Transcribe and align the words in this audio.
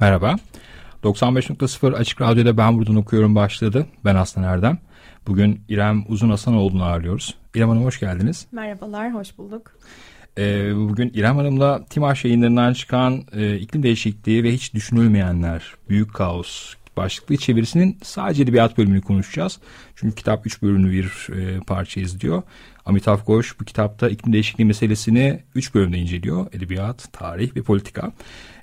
Merhaba. 0.00 0.36
95.0 1.04 1.94
Açık 1.94 2.20
Radyo'da 2.20 2.56
Ben 2.56 2.78
Buradan 2.78 2.96
Okuyorum 2.96 3.34
başladı. 3.34 3.86
Ben 4.04 4.14
Aslan 4.14 4.44
Erdem. 4.44 4.78
Bugün 5.26 5.60
İrem 5.68 6.04
Uzun 6.08 6.30
Hasanoğlu'nu 6.30 6.84
ağırlıyoruz. 6.84 7.34
İrem 7.54 7.68
Hanım 7.68 7.84
hoş 7.84 8.00
geldiniz. 8.00 8.46
Merhabalar, 8.52 9.14
hoş 9.14 9.38
bulduk. 9.38 9.72
Ee, 10.38 10.76
bugün 10.76 11.10
İrem 11.14 11.36
Hanım'la 11.36 11.84
Timaş 11.84 12.24
yayınlarından 12.24 12.72
çıkan 12.72 13.22
e, 13.32 13.56
iklim 13.56 13.82
değişikliği 13.82 14.44
ve 14.44 14.52
hiç 14.52 14.74
düşünülmeyenler, 14.74 15.74
büyük 15.88 16.14
kaos 16.14 16.74
başlıklı 16.96 17.36
çevirisinin 17.36 17.98
sadece 18.02 18.42
edebiyat 18.42 18.78
bölümünü 18.78 19.00
konuşacağız. 19.00 19.58
Çünkü 19.94 20.14
kitap 20.14 20.46
üç 20.46 20.62
bölümlü 20.62 20.92
bir 20.92 21.34
e, 21.34 21.60
parça 21.60 22.00
izliyor. 22.00 22.42
Amitav 22.84 23.18
Ghosh 23.26 23.60
bu 23.60 23.64
kitapta 23.64 24.08
iklim 24.08 24.32
değişikliği 24.32 24.64
meselesini 24.64 25.42
üç 25.54 25.74
bölümde 25.74 25.98
inceliyor. 25.98 26.46
Edebiyat, 26.52 27.12
tarih 27.12 27.56
ve 27.56 27.62
politika. 27.62 28.12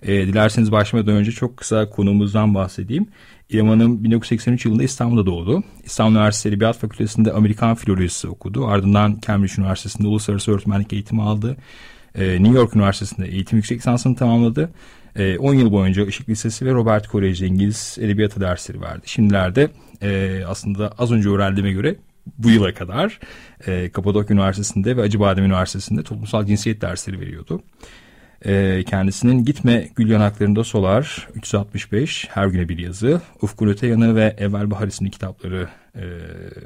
E, 0.01 0.27
dilerseniz 0.27 0.71
başlamadan 0.71 1.15
önce 1.15 1.31
çok 1.31 1.57
kısa 1.57 1.89
konumuzdan 1.89 2.55
bahsedeyim. 2.55 3.07
İrem 3.49 3.67
Hanım 3.67 4.03
1983 4.03 4.65
yılında 4.65 4.83
İstanbul'da 4.83 5.25
doğdu. 5.25 5.63
İstanbul 5.83 6.15
Üniversitesi 6.15 6.49
Edebiyat 6.49 6.77
Fakültesi'nde 6.77 7.31
Amerikan 7.31 7.75
Filolojisi 7.75 8.27
okudu. 8.27 8.67
Ardından 8.67 9.19
Cambridge 9.27 9.53
Üniversitesi'nde 9.57 10.07
uluslararası 10.07 10.51
öğretmenlik 10.51 10.93
eğitimi 10.93 11.21
aldı. 11.21 11.57
E, 12.15 12.43
New 12.43 12.59
York 12.59 12.75
Üniversitesi'nde 12.75 13.27
eğitim 13.27 13.57
yüksek 13.57 13.77
lisansını 13.77 14.15
tamamladı. 14.15 14.69
10 15.39 15.53
yıl 15.53 15.71
boyunca 15.71 16.05
Işık 16.05 16.29
Lisesi 16.29 16.65
ve 16.65 16.71
Robert 16.71 17.07
Kolej'de 17.07 17.47
İngiliz 17.47 17.97
Edebiyatı 18.01 18.41
dersleri 18.41 18.81
verdi. 18.81 19.01
Şimdilerde 19.05 19.69
aslında 20.47 20.93
az 20.97 21.11
önce 21.11 21.29
öğrendiğime 21.29 21.71
göre 21.71 21.95
bu 22.37 22.49
yıla 22.49 22.73
kadar 22.73 23.19
e, 23.67 23.89
Kapadokya 23.89 24.33
Üniversitesi'nde 24.33 24.97
ve 24.97 25.01
Acıbadem 25.01 25.45
Üniversitesi'nde 25.45 26.03
toplumsal 26.03 26.45
cinsiyet 26.45 26.81
dersleri 26.81 27.19
veriyordu. 27.19 27.63
E, 28.45 28.83
kendisinin 28.83 29.45
Gitme 29.45 29.89
Gül 29.95 30.09
Yanaklarında 30.09 30.63
Solar 30.63 31.27
365 31.35 32.27
her 32.31 32.47
güne 32.47 32.69
bir 32.69 32.77
yazı. 32.77 33.21
Ufkun 33.41 33.67
Öte 33.67 33.87
Yanı 33.87 34.15
ve 34.15 34.35
Evvel 34.37 34.71
Bahar 34.71 34.87
isimli 34.87 35.11
kitapları 35.11 35.69
e, 35.95 36.03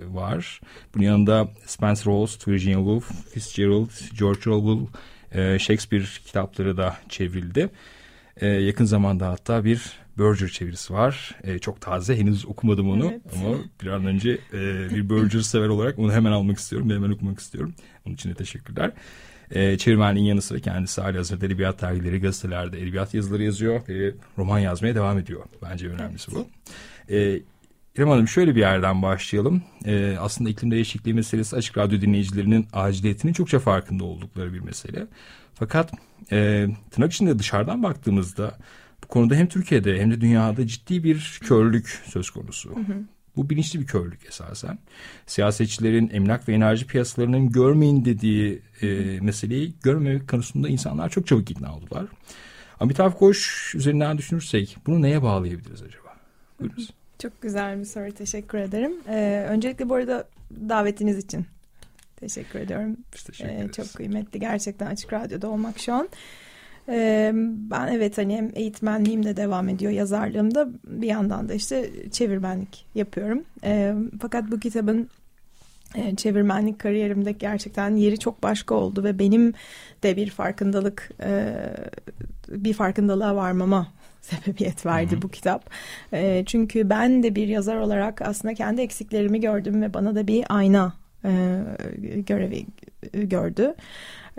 var. 0.08 0.62
Bunun 0.96 1.04
yanında 1.04 1.48
Spencer 1.66 2.12
Holst, 2.12 2.48
Virginia 2.48 2.78
Woolf, 2.78 3.32
Fitzgerald, 3.34 4.18
George 4.20 4.50
Orwell, 4.50 4.88
e, 5.32 5.60
Shakespeare 5.60 6.04
kitapları 6.26 6.78
da 6.78 6.98
çevrildi. 7.10 7.70
E, 8.38 8.48
yakın 8.48 8.86
zamanda 8.86 9.30
hatta 9.30 9.66
bir 9.66 10.00
Berger 10.20 10.48
çevirisi 10.48 10.94
var. 10.94 11.36
E, 11.44 11.60
çok 11.60 11.82
taze 11.82 12.18
henüz 12.18 12.46
okumadım 12.46 12.90
onu 12.90 13.12
evet. 13.12 13.22
ama 13.36 13.56
bir 13.82 13.88
an 13.88 14.06
önce 14.06 14.32
e, 14.54 14.90
bir 14.90 15.10
Berger 15.10 15.40
sever 15.40 15.68
olarak 15.68 16.00
onu 16.00 16.14
hemen 16.14 16.32
almak 16.32 16.58
istiyorum 16.58 16.90
ve 16.90 16.94
hemen 16.94 17.12
okumak 17.12 17.40
istiyorum. 17.40 17.74
Onun 18.06 18.16
için 18.16 18.30
de 18.30 18.34
teşekkürler. 18.34 18.92
E, 19.52 19.78
çevirmenliğin 19.78 20.26
yanı 20.26 20.42
sıra 20.42 20.60
kendisi 20.60 21.02
hali 21.02 21.18
hazırda 21.18 21.46
edebiyat 21.46 21.82
dergileri, 21.82 22.22
gazetelerde 22.22 22.82
edebiyat 22.82 23.14
yazıları 23.14 23.44
yazıyor 23.44 23.82
ve 23.90 24.14
roman 24.38 24.60
yazmaya 24.60 24.96
devam 24.96 25.18
ediyor. 25.18 25.44
Bence 25.62 25.88
önemlisi 25.88 26.32
bu. 26.32 26.48
E, 27.10 27.40
İrem 27.98 28.10
Hanım 28.10 28.28
şöyle 28.28 28.56
bir 28.56 28.60
yerden 28.60 29.02
başlayalım. 29.02 29.64
Ee, 29.86 30.16
aslında 30.20 30.50
iklim 30.50 30.72
değişikliği 30.72 31.14
meselesi 31.14 31.56
açık 31.56 31.78
radyo 31.78 32.02
dinleyicilerinin 32.02 32.68
aciliyetinin 32.74 33.34
çokça 33.34 33.60
farkında 33.60 34.04
oldukları 34.04 34.54
bir 34.54 34.60
mesele. 34.60 35.08
Fakat 35.54 35.92
e, 36.32 36.68
tırnak 36.92 37.14
içinde 37.14 37.40
dışarıdan 37.40 37.84
baktığımızda 37.84 38.58
bu 39.04 39.08
konuda 39.08 39.36
hem 39.36 39.48
Türkiye'de 39.48 40.02
hem 40.02 40.12
de 40.12 40.22
dünyada 40.22 40.68
ciddi 40.68 41.04
bir 41.04 41.40
körlük 41.44 42.02
söz 42.06 42.30
konusu. 42.30 42.70
Hı 42.70 42.80
hı. 42.80 43.04
Bu 43.36 43.50
bilinçli 43.50 43.80
bir 43.80 43.86
körlük 43.86 44.26
esasen. 44.26 44.80
Siyasetçilerin 45.26 46.10
emlak 46.10 46.50
ve 46.50 46.54
enerji 46.54 46.88
piyasalarının 46.88 47.52
görmeyin 47.52 48.06
dediği 48.06 48.62
e, 48.82 49.20
meseleyi 49.22 49.74
görmemek 49.84 50.30
konusunda 50.30 50.70
insanlar 50.70 51.10
çok 51.10 51.28
çabuk 51.28 51.52
ikna 51.52 51.76
oldular. 51.76 52.06
Amitav 52.80 53.12
Koş 53.12 53.72
üzerinden 53.76 54.18
düşünürsek 54.18 54.78
bunu 54.86 55.02
neye 55.02 55.22
bağlayabiliriz 55.22 55.82
acaba? 55.82 56.16
Buyurunuz. 56.60 56.90
Çok 57.20 57.42
güzel 57.42 57.80
bir 57.80 57.86
soru. 57.86 58.12
Teşekkür 58.12 58.58
ederim. 58.58 58.94
Ee, 59.10 59.46
öncelikle 59.50 59.90
bu 59.90 59.96
arada 59.96 60.28
davetiniz 60.52 61.18
için 61.18 61.46
teşekkür 62.16 62.60
ediyorum. 62.60 62.98
Biz 63.14 63.24
teşekkür 63.24 63.70
ee, 63.70 63.72
çok 63.72 63.94
kıymetli 63.94 64.40
gerçekten 64.40 64.88
Açık 64.88 65.14
Radyo'da 65.14 65.50
olmak 65.50 65.80
şu 65.80 65.94
an. 65.94 66.10
Ee, 66.90 67.32
ben 67.72 67.88
evet 67.88 68.18
hani 68.18 68.38
hem 68.38 68.52
eğitmenliğim 68.56 69.26
de 69.26 69.38
devam 69.38 69.70
ediyor 69.70 69.92
yazarlığım 69.92 70.56
da 70.56 70.70
bir 70.88 71.08
yandan 71.08 71.50
da 71.50 71.54
işte 71.54 71.92
çevirmenlik 72.12 72.86
yapıyorum. 72.96 73.44
Ee, 73.64 73.94
fakat 74.22 74.52
bu 74.52 74.60
kitabın 74.60 75.10
e, 75.96 76.16
çevirmenlik 76.16 76.80
kariyerimde 76.80 77.32
gerçekten 77.32 77.96
yeri 77.96 78.20
çok 78.20 78.44
başka 78.44 78.76
oldu 78.76 79.04
ve 79.04 79.20
benim 79.20 79.54
de 80.04 80.16
bir 80.16 80.30
farkındalık 80.30 81.12
e, 81.24 81.56
bir 82.50 82.74
farkındalığa 82.74 83.36
varmama 83.36 83.88
sebebiyet 84.28 84.86
verdi 84.86 85.12
Hı-hı. 85.12 85.22
bu 85.22 85.30
kitap. 85.30 85.70
E, 86.14 86.44
çünkü 86.46 86.90
ben 86.90 87.24
de 87.24 87.36
bir 87.36 87.48
yazar 87.48 87.76
olarak 87.76 88.22
aslında 88.22 88.54
kendi 88.54 88.82
eksiklerimi 88.82 89.42
gördüm 89.42 89.82
ve 89.82 89.94
bana 89.94 90.16
da 90.16 90.28
bir 90.28 90.46
ayna 90.50 90.94
e, 91.26 91.30
görevi 92.16 92.66
gördü. 93.14 93.76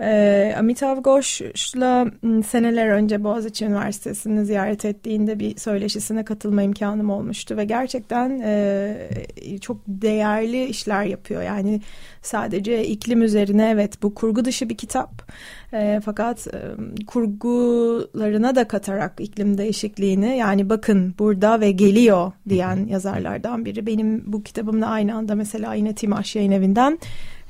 E, 0.01 0.53
Amitav 0.57 1.01
Ghosh'la 1.01 2.05
seneler 2.47 2.87
önce 2.89 3.23
Boğaziçi 3.23 3.65
Üniversitesi'ni 3.65 4.45
ziyaret 4.45 4.85
ettiğinde 4.85 5.39
bir 5.39 5.57
söyleşisine 5.57 6.25
katılma 6.25 6.61
imkanım 6.61 7.09
olmuştu 7.09 7.57
ve 7.57 7.65
gerçekten 7.65 8.41
e, 8.43 9.57
çok 9.61 9.77
değerli 9.87 10.65
işler 10.65 11.03
yapıyor. 11.03 11.41
Yani 11.41 11.81
sadece 12.21 12.85
iklim 12.85 13.21
üzerine 13.21 13.69
evet 13.69 14.03
bu 14.03 14.15
kurgu 14.15 14.45
dışı 14.45 14.69
bir 14.69 14.77
kitap 14.77 15.31
e, 15.73 16.01
fakat 16.05 16.47
e, 16.47 16.59
kurgularına 17.07 18.55
da 18.55 18.67
katarak 18.67 19.13
iklim 19.19 19.57
değişikliğini 19.57 20.37
yani 20.37 20.69
bakın 20.69 21.15
burada 21.19 21.61
ve 21.61 21.71
geliyor 21.71 22.31
diyen 22.49 22.87
yazarlardan 22.87 23.65
biri. 23.65 23.85
Benim 23.85 24.23
bu 24.25 24.43
kitabımla 24.43 24.87
aynı 24.87 25.15
anda 25.15 25.35
mesela 25.35 25.73
yine 25.73 25.95
Timaş 25.95 26.35
Yayın 26.35 26.51
Evi'nden 26.51 26.99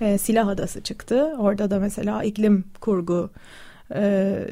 e, 0.02 0.18
Silah 0.18 0.48
Adası 0.48 0.82
çıktı. 0.82 1.36
Orada 1.40 1.72
da 1.72 1.80
mesela 1.80 2.24
iklim 2.24 2.64
kurgu 2.82 3.30
e, 3.96 4.02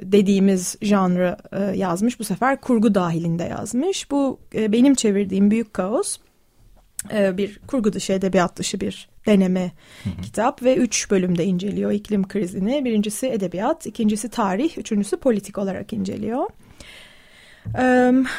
dediğimiz 0.02 0.76
janrı 0.82 1.38
e, 1.52 1.78
yazmış. 1.78 2.20
Bu 2.20 2.24
sefer 2.24 2.62
kurgu 2.62 2.96
dahilinde 2.96 3.44
yazmış. 3.44 4.12
Bu 4.12 4.40
e, 4.56 4.72
benim 4.72 4.96
çevirdiğim 4.96 5.52
Büyük 5.52 5.74
Kaos 5.74 6.18
e, 7.14 7.38
bir 7.38 7.60
kurgu 7.68 7.94
dışı 7.94 8.14
edebiyat 8.14 8.58
dışı 8.58 8.80
bir 8.80 9.10
deneme 9.26 9.72
hı 10.04 10.10
hı. 10.10 10.22
kitap 10.22 10.64
ve 10.64 10.76
üç 10.76 11.12
bölümde 11.12 11.46
inceliyor 11.46 11.92
iklim 11.92 12.28
krizini. 12.28 12.86
Birincisi 12.86 13.28
edebiyat, 13.28 13.86
ikincisi 13.86 14.30
tarih, 14.30 14.78
üçüncüsü 14.78 15.18
politik 15.18 15.58
olarak 15.58 15.94
inceliyor. 15.94 16.50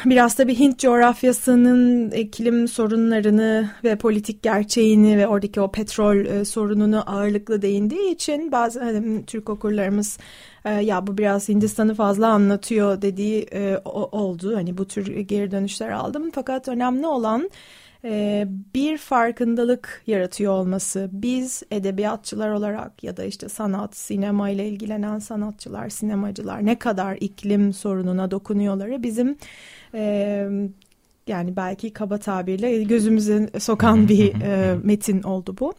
Biraz 0.05 0.37
da 0.37 0.47
bir 0.47 0.59
Hint 0.59 0.79
coğrafyasının 0.79 2.11
iklim 2.11 2.67
sorunlarını 2.67 3.69
ve 3.83 3.95
politik 3.95 4.43
gerçeğini 4.43 5.17
ve 5.17 5.27
oradaki 5.27 5.61
o 5.61 5.71
petrol 5.71 6.43
sorununu 6.43 7.03
ağırlıklı 7.05 7.61
değindiği 7.61 8.11
için 8.11 8.51
bazı 8.51 8.83
hani, 8.83 9.25
Türk 9.25 9.49
okurlarımız 9.49 10.17
ya 10.81 11.07
bu 11.07 11.17
biraz 11.17 11.49
Hindistan'ı 11.49 11.95
fazla 11.95 12.27
anlatıyor 12.27 13.01
dediği 13.01 13.47
oldu. 13.85 14.55
Hani 14.55 14.77
bu 14.77 14.85
tür 14.85 15.05
geri 15.05 15.51
dönüşler 15.51 15.89
aldım. 15.89 16.31
Fakat 16.33 16.67
önemli 16.67 17.07
olan 17.07 17.49
e, 18.03 18.47
bir 18.75 18.97
farkındalık 18.97 20.03
yaratıyor 20.07 20.53
olması. 20.53 21.09
Biz 21.11 21.63
edebiyatçılar 21.71 22.49
olarak 22.49 23.03
ya 23.03 23.17
da 23.17 23.23
işte 23.23 23.49
sanat, 23.49 23.95
sinema 23.95 24.49
ile 24.49 24.67
ilgilenen 24.67 25.19
sanatçılar, 25.19 25.89
sinemacılar 25.89 26.65
ne 26.65 26.79
kadar 26.79 27.17
iklim 27.19 27.73
sorununa 27.73 28.31
dokunuyorları 28.31 29.03
bizim 29.03 29.37
e, 29.93 30.47
yani 31.27 31.55
belki 31.55 31.93
kaba 31.93 32.17
tabirle 32.17 32.83
gözümüze 32.83 33.49
sokan 33.59 34.09
bir 34.09 34.41
e, 34.41 34.77
metin 34.83 35.23
oldu 35.23 35.55
bu. 35.59 35.73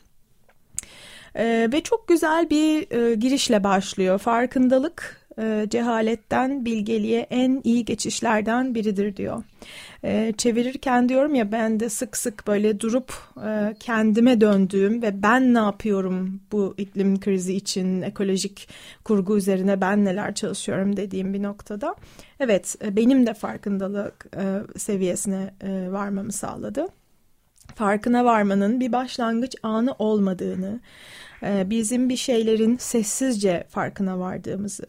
E, 1.35 1.69
ve 1.73 1.81
çok 1.81 2.09
güzel 2.09 2.51
bir 2.51 2.93
e, 2.93 3.15
girişle 3.15 3.65
başlıyor. 3.65 4.19
Farkındalık 4.19 5.20
e, 5.39 5.67
cehaletten 5.71 6.65
bilgeliğe 6.65 7.21
en 7.21 7.61
iyi 7.65 7.85
geçişlerden 7.85 8.75
biridir 8.75 9.17
diyor. 9.17 9.43
E, 10.05 10.33
çevirirken 10.39 11.09
diyorum 11.09 11.35
ya 11.35 11.53
ben 11.53 11.81
de 11.81 11.89
sık 11.89 12.17
sık 12.17 12.47
böyle 12.47 12.81
durup 12.81 13.13
e, 13.47 13.75
kendime 13.81 14.41
döndüğüm 14.41 15.03
ve 15.03 15.23
ben 15.23 15.55
ne 15.55 15.59
yapıyorum 15.59 16.41
bu 16.53 16.75
iklim 16.79 17.21
krizi 17.21 17.55
için 17.55 18.03
ekolojik 18.03 18.69
kurgu 19.05 19.37
üzerine 19.37 19.81
ben 19.81 20.05
neler 20.05 20.35
çalışıyorum 20.35 20.97
dediğim 20.97 21.35
bir 21.35 21.43
noktada. 21.43 21.95
Evet 22.41 22.77
benim 22.91 23.27
de 23.27 23.35
farkındalık 23.35 24.27
seviyesine 24.77 25.55
varmamı 25.91 26.33
sağladı 26.33 26.89
farkına 27.75 28.25
varmanın 28.25 28.81
bir 28.81 28.93
başlangıç 28.93 29.55
anı 29.63 29.95
olmadığını, 29.99 30.81
bizim 31.43 32.09
bir 32.09 32.17
şeylerin 32.17 32.77
sessizce 32.77 33.65
farkına 33.69 34.19
vardığımızı, 34.19 34.87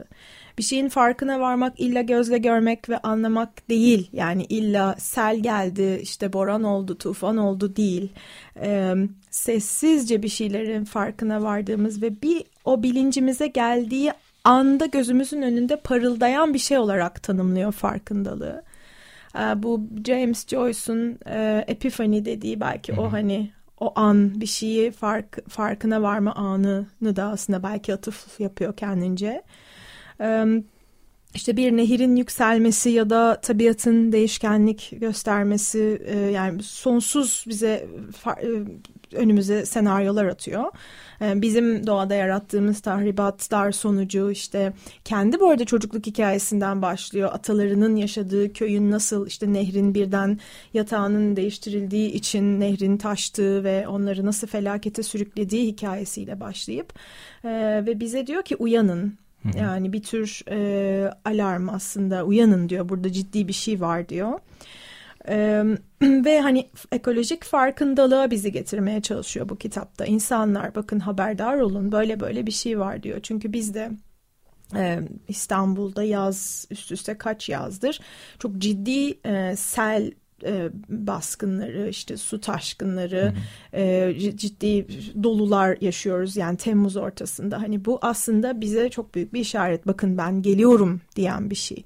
bir 0.57 0.63
şeyin 0.63 0.89
farkına 0.89 1.39
varmak 1.39 1.79
illa 1.79 2.01
gözle 2.01 2.37
görmek 2.37 2.89
ve 2.89 2.97
anlamak 2.97 3.69
değil. 3.69 4.09
Yani 4.13 4.43
illa 4.43 4.95
sel 4.97 5.39
geldi, 5.39 5.99
işte 6.01 6.33
boran 6.33 6.63
oldu, 6.63 6.97
tufan 6.97 7.37
oldu 7.37 7.75
değil. 7.75 8.11
E, 8.61 8.93
sessizce 9.29 10.23
bir 10.23 10.29
şeylerin 10.29 10.83
farkına 10.83 11.43
vardığımız 11.43 12.01
ve 12.01 12.21
bir 12.21 12.43
o 12.65 12.83
bilincimize 12.83 13.47
geldiği 13.47 14.11
anda 14.43 14.85
gözümüzün 14.85 15.41
önünde 15.41 15.75
parıldayan 15.75 16.53
bir 16.53 16.59
şey 16.59 16.77
olarak 16.77 17.23
tanımlıyor 17.23 17.71
farkındalığı. 17.71 18.63
E, 19.35 19.63
bu 19.63 19.81
James 20.07 20.47
Joyce'un 20.47 21.19
e, 21.25 21.65
Epiphany 21.67 22.25
dediği 22.25 22.59
belki 22.59 22.93
Hı-hı. 22.93 23.01
o 23.01 23.11
hani 23.11 23.51
o 23.81 23.91
an 23.95 24.41
bir 24.41 24.45
şeyi 24.45 24.91
fark, 24.91 25.49
farkına 25.49 26.01
varma 26.01 26.33
anını 26.35 27.15
da 27.15 27.23
aslında 27.23 27.63
belki 27.63 27.93
atıf 27.93 28.39
yapıyor 28.39 28.77
kendince. 28.77 29.43
E, 30.21 30.45
işte 31.33 31.57
bir 31.57 31.77
nehirin 31.77 32.15
yükselmesi 32.15 32.89
ya 32.89 33.09
da 33.09 33.41
tabiatın 33.41 34.11
değişkenlik 34.11 34.89
göstermesi 34.91 36.01
yani 36.33 36.63
sonsuz 36.63 37.45
bize 37.47 37.87
önümüze 39.13 39.65
senaryolar 39.65 40.25
atıyor. 40.25 40.63
E, 41.21 41.41
bizim 41.41 41.87
doğada 41.87 42.15
yarattığımız 42.15 42.81
tahribatlar 42.81 43.71
sonucu 43.71 44.31
işte 44.31 44.73
kendi 45.05 45.39
bu 45.39 45.49
arada 45.49 45.65
çocukluk 45.65 46.05
hikayesinden 46.05 46.81
başlıyor. 46.81 47.29
Atalarının 47.33 47.95
yaşadığı 47.95 48.53
köyün 48.53 48.91
nasıl 48.91 49.27
işte 49.27 49.53
nehrin 49.53 49.95
birden 49.95 50.39
yatağının 50.73 51.35
değiştirildiği 51.35 52.11
için 52.11 52.59
nehrin 52.59 52.97
taştığı 52.97 53.63
ve 53.63 53.87
onları 53.87 54.25
nasıl 54.25 54.47
felakete 54.47 55.03
sürüklediği 55.03 55.67
hikayesiyle 55.67 56.39
başlayıp 56.39 56.93
ve 57.85 57.99
bize 57.99 58.27
diyor 58.27 58.43
ki 58.43 58.55
uyanın 58.55 59.17
yani 59.57 59.93
bir 59.93 60.03
tür 60.03 60.41
e, 60.49 61.13
alarm 61.25 61.69
aslında 61.69 62.23
uyanın 62.23 62.69
diyor 62.69 62.89
burada 62.89 63.11
ciddi 63.11 63.47
bir 63.47 63.53
şey 63.53 63.81
var 63.81 64.09
diyor. 64.09 64.39
Ee, 65.27 65.63
ve 66.01 66.41
hani 66.41 66.69
ekolojik 66.91 67.43
farkındalığa 67.43 68.31
bizi 68.31 68.51
getirmeye 68.51 69.01
çalışıyor 69.01 69.49
bu 69.49 69.57
kitapta. 69.57 70.05
İnsanlar 70.05 70.75
bakın 70.75 70.99
haberdar 70.99 71.57
olun 71.57 71.91
böyle 71.91 72.19
böyle 72.19 72.47
bir 72.47 72.51
şey 72.51 72.79
var 72.79 73.03
diyor. 73.03 73.19
Çünkü 73.23 73.53
biz 73.53 73.73
de 73.73 73.91
e, 74.75 74.99
İstanbul'da 75.27 76.03
yaz 76.03 76.67
üst 76.71 76.91
üste 76.91 77.17
kaç 77.17 77.49
yazdır 77.49 77.99
çok 78.39 78.57
ciddi 78.57 79.19
e, 79.25 79.55
sel 79.55 80.11
e, 80.45 80.69
baskınları, 80.89 81.89
işte 81.89 82.17
su 82.17 82.41
taşkınları, 82.41 83.33
E, 83.73 84.13
ciddi 84.35 84.87
dolular 85.23 85.77
yaşıyoruz 85.81 86.37
yani 86.37 86.57
Temmuz 86.57 86.95
ortasında. 86.97 87.61
Hani 87.61 87.85
bu 87.85 87.99
aslında 88.01 88.61
bize 88.61 88.89
çok 88.89 89.15
büyük 89.15 89.33
bir 89.33 89.39
işaret. 89.39 89.87
Bakın 89.87 90.17
ben 90.17 90.41
geliyorum 90.41 91.01
diyen 91.15 91.49
bir 91.49 91.55
şey. 91.55 91.83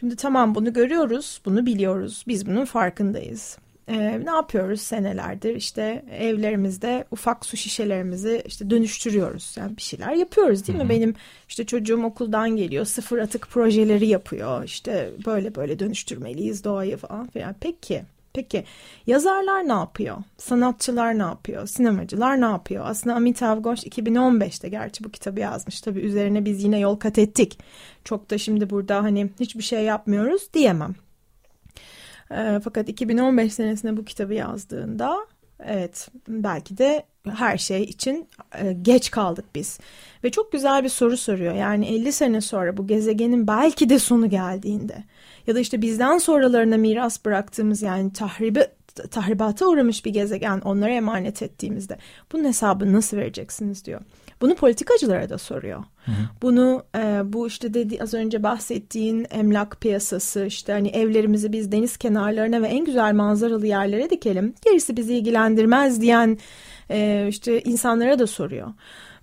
Şimdi 0.00 0.16
tamam 0.16 0.54
bunu 0.54 0.72
görüyoruz, 0.72 1.40
bunu 1.44 1.66
biliyoruz, 1.66 2.24
biz 2.28 2.46
bunun 2.46 2.64
farkındayız. 2.64 3.58
Ee, 3.88 4.24
ne 4.24 4.30
yapıyoruz 4.30 4.80
senelerdir? 4.80 5.54
İşte 5.54 6.04
evlerimizde 6.10 7.04
ufak 7.10 7.46
su 7.46 7.56
şişelerimizi 7.56 8.42
işte 8.46 8.70
dönüştürüyoruz. 8.70 9.54
Yani 9.58 9.76
bir 9.76 9.82
şeyler 9.82 10.12
yapıyoruz 10.12 10.66
değil 10.66 10.78
Hı-hı. 10.78 10.86
mi 10.86 10.90
benim 10.90 11.14
işte 11.48 11.66
çocuğum 11.66 12.04
okuldan 12.04 12.56
geliyor 12.56 12.84
sıfır 12.84 13.18
atık 13.18 13.48
projeleri 13.48 14.06
yapıyor. 14.06 14.64
İşte 14.64 15.10
böyle 15.26 15.54
böyle 15.54 15.78
dönüştürmeliyiz 15.78 16.64
doğayı 16.64 16.96
falan 16.96 17.26
filan. 17.26 17.54
Peki 17.60 18.02
Peki 18.36 18.64
yazarlar 19.06 19.68
ne 19.68 19.72
yapıyor? 19.72 20.16
Sanatçılar 20.38 21.18
ne 21.18 21.22
yapıyor? 21.22 21.66
Sinemacılar 21.66 22.40
ne 22.40 22.44
yapıyor? 22.44 22.84
Aslında 22.86 23.16
Amitav 23.16 23.62
Ghosh 23.62 23.86
2015'te 23.86 24.68
gerçi 24.68 25.04
bu 25.04 25.10
kitabı 25.10 25.40
yazmış. 25.40 25.80
Tabii 25.80 26.00
üzerine 26.00 26.44
biz 26.44 26.64
yine 26.64 26.78
yol 26.78 26.96
kat 26.96 27.18
ettik. 27.18 27.58
Çok 28.04 28.30
da 28.30 28.38
şimdi 28.38 28.70
burada 28.70 29.02
hani 29.02 29.30
hiçbir 29.40 29.62
şey 29.62 29.84
yapmıyoruz 29.84 30.52
diyemem. 30.54 30.94
E, 32.30 32.60
fakat 32.64 32.88
2015 32.88 33.54
senesinde 33.54 33.96
bu 33.96 34.04
kitabı 34.04 34.34
yazdığında 34.34 35.16
evet 35.64 36.08
belki 36.28 36.78
de 36.78 37.04
her 37.28 37.58
şey 37.58 37.82
için 37.82 38.28
e, 38.58 38.72
geç 38.72 39.10
kaldık 39.10 39.44
biz. 39.54 39.78
Ve 40.24 40.30
çok 40.30 40.52
güzel 40.52 40.84
bir 40.84 40.88
soru 40.88 41.16
soruyor. 41.16 41.54
Yani 41.54 41.86
50 41.86 42.12
sene 42.12 42.40
sonra 42.40 42.76
bu 42.76 42.86
gezegenin 42.86 43.46
belki 43.46 43.88
de 43.88 43.98
sonu 43.98 44.30
geldiğinde 44.30 45.04
ya 45.46 45.54
da 45.54 45.60
işte 45.60 45.82
bizden 45.82 46.18
sonralarına 46.18 46.76
miras 46.76 47.24
bıraktığımız 47.24 47.82
yani 47.82 48.12
tahribi 48.12 48.66
tahribata 49.10 49.66
uğramış 49.66 50.04
bir 50.04 50.10
gezegen 50.10 50.60
onlara 50.60 50.92
emanet 50.92 51.42
ettiğimizde 51.42 51.98
bunun 52.32 52.44
hesabını 52.44 52.92
nasıl 52.92 53.16
vereceksiniz 53.16 53.84
diyor. 53.84 54.00
Bunu 54.40 54.54
politikacılara 54.54 55.28
da 55.28 55.38
soruyor. 55.38 55.84
Hı 56.04 56.10
hı. 56.10 56.14
Bunu 56.42 56.84
e, 56.96 57.20
bu 57.24 57.46
işte 57.46 57.74
dedi 57.74 57.98
az 58.02 58.14
önce 58.14 58.42
bahsettiğin 58.42 59.26
emlak 59.30 59.80
piyasası 59.80 60.44
işte 60.46 60.72
hani 60.72 60.88
evlerimizi 60.88 61.52
biz 61.52 61.72
deniz 61.72 61.96
kenarlarına 61.96 62.62
ve 62.62 62.66
en 62.66 62.84
güzel 62.84 63.14
manzaralı 63.14 63.66
yerlere 63.66 64.10
dikelim. 64.10 64.54
Gerisi 64.64 64.96
bizi 64.96 65.14
ilgilendirmez 65.14 66.00
diyen 66.00 66.38
e, 66.90 67.26
işte 67.28 67.62
insanlara 67.62 68.18
da 68.18 68.26
soruyor. 68.26 68.72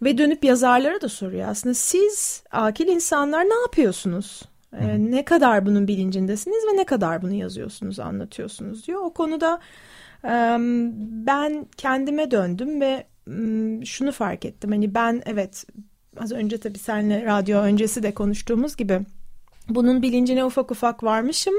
Ve 0.02 0.18
dönüp 0.18 0.44
yazarlara 0.44 1.02
da 1.02 1.10
soruyor 1.10 1.48
aslında 1.48 1.76
siz 1.76 2.44
akil 2.52 2.88
insanlar 2.88 3.44
ne 3.44 3.62
yapıyorsunuz? 3.62 4.42
E, 4.80 5.12
ne 5.12 5.26
kadar 5.26 5.66
bunun 5.66 5.88
bilincindesiniz 5.88 6.64
ve 6.74 6.78
ne 6.78 6.84
kadar 6.84 7.22
bunu 7.22 7.34
yazıyorsunuz, 7.34 8.00
anlatıyorsunuz 8.00 8.88
diyor. 8.88 9.02
O 9.02 9.14
konuda 9.14 9.60
e, 10.24 10.58
ben 11.26 11.66
kendime 11.78 12.32
döndüm 12.32 12.82
ve 12.82 13.04
şunu 13.86 14.12
fark 14.12 14.46
ettim. 14.46 14.72
Hani 14.72 14.96
ben 14.96 15.22
evet 15.26 15.66
az 16.20 16.32
önce 16.32 16.58
tabii 16.58 16.80
seninle 16.80 17.26
radyo 17.26 17.60
öncesi 17.60 18.04
de 18.04 18.14
konuştuğumuz 18.14 18.76
gibi 18.76 19.00
bunun 19.70 20.02
bilincine 20.02 20.46
ufak 20.46 20.72
ufak 20.72 21.04
varmışım. 21.04 21.54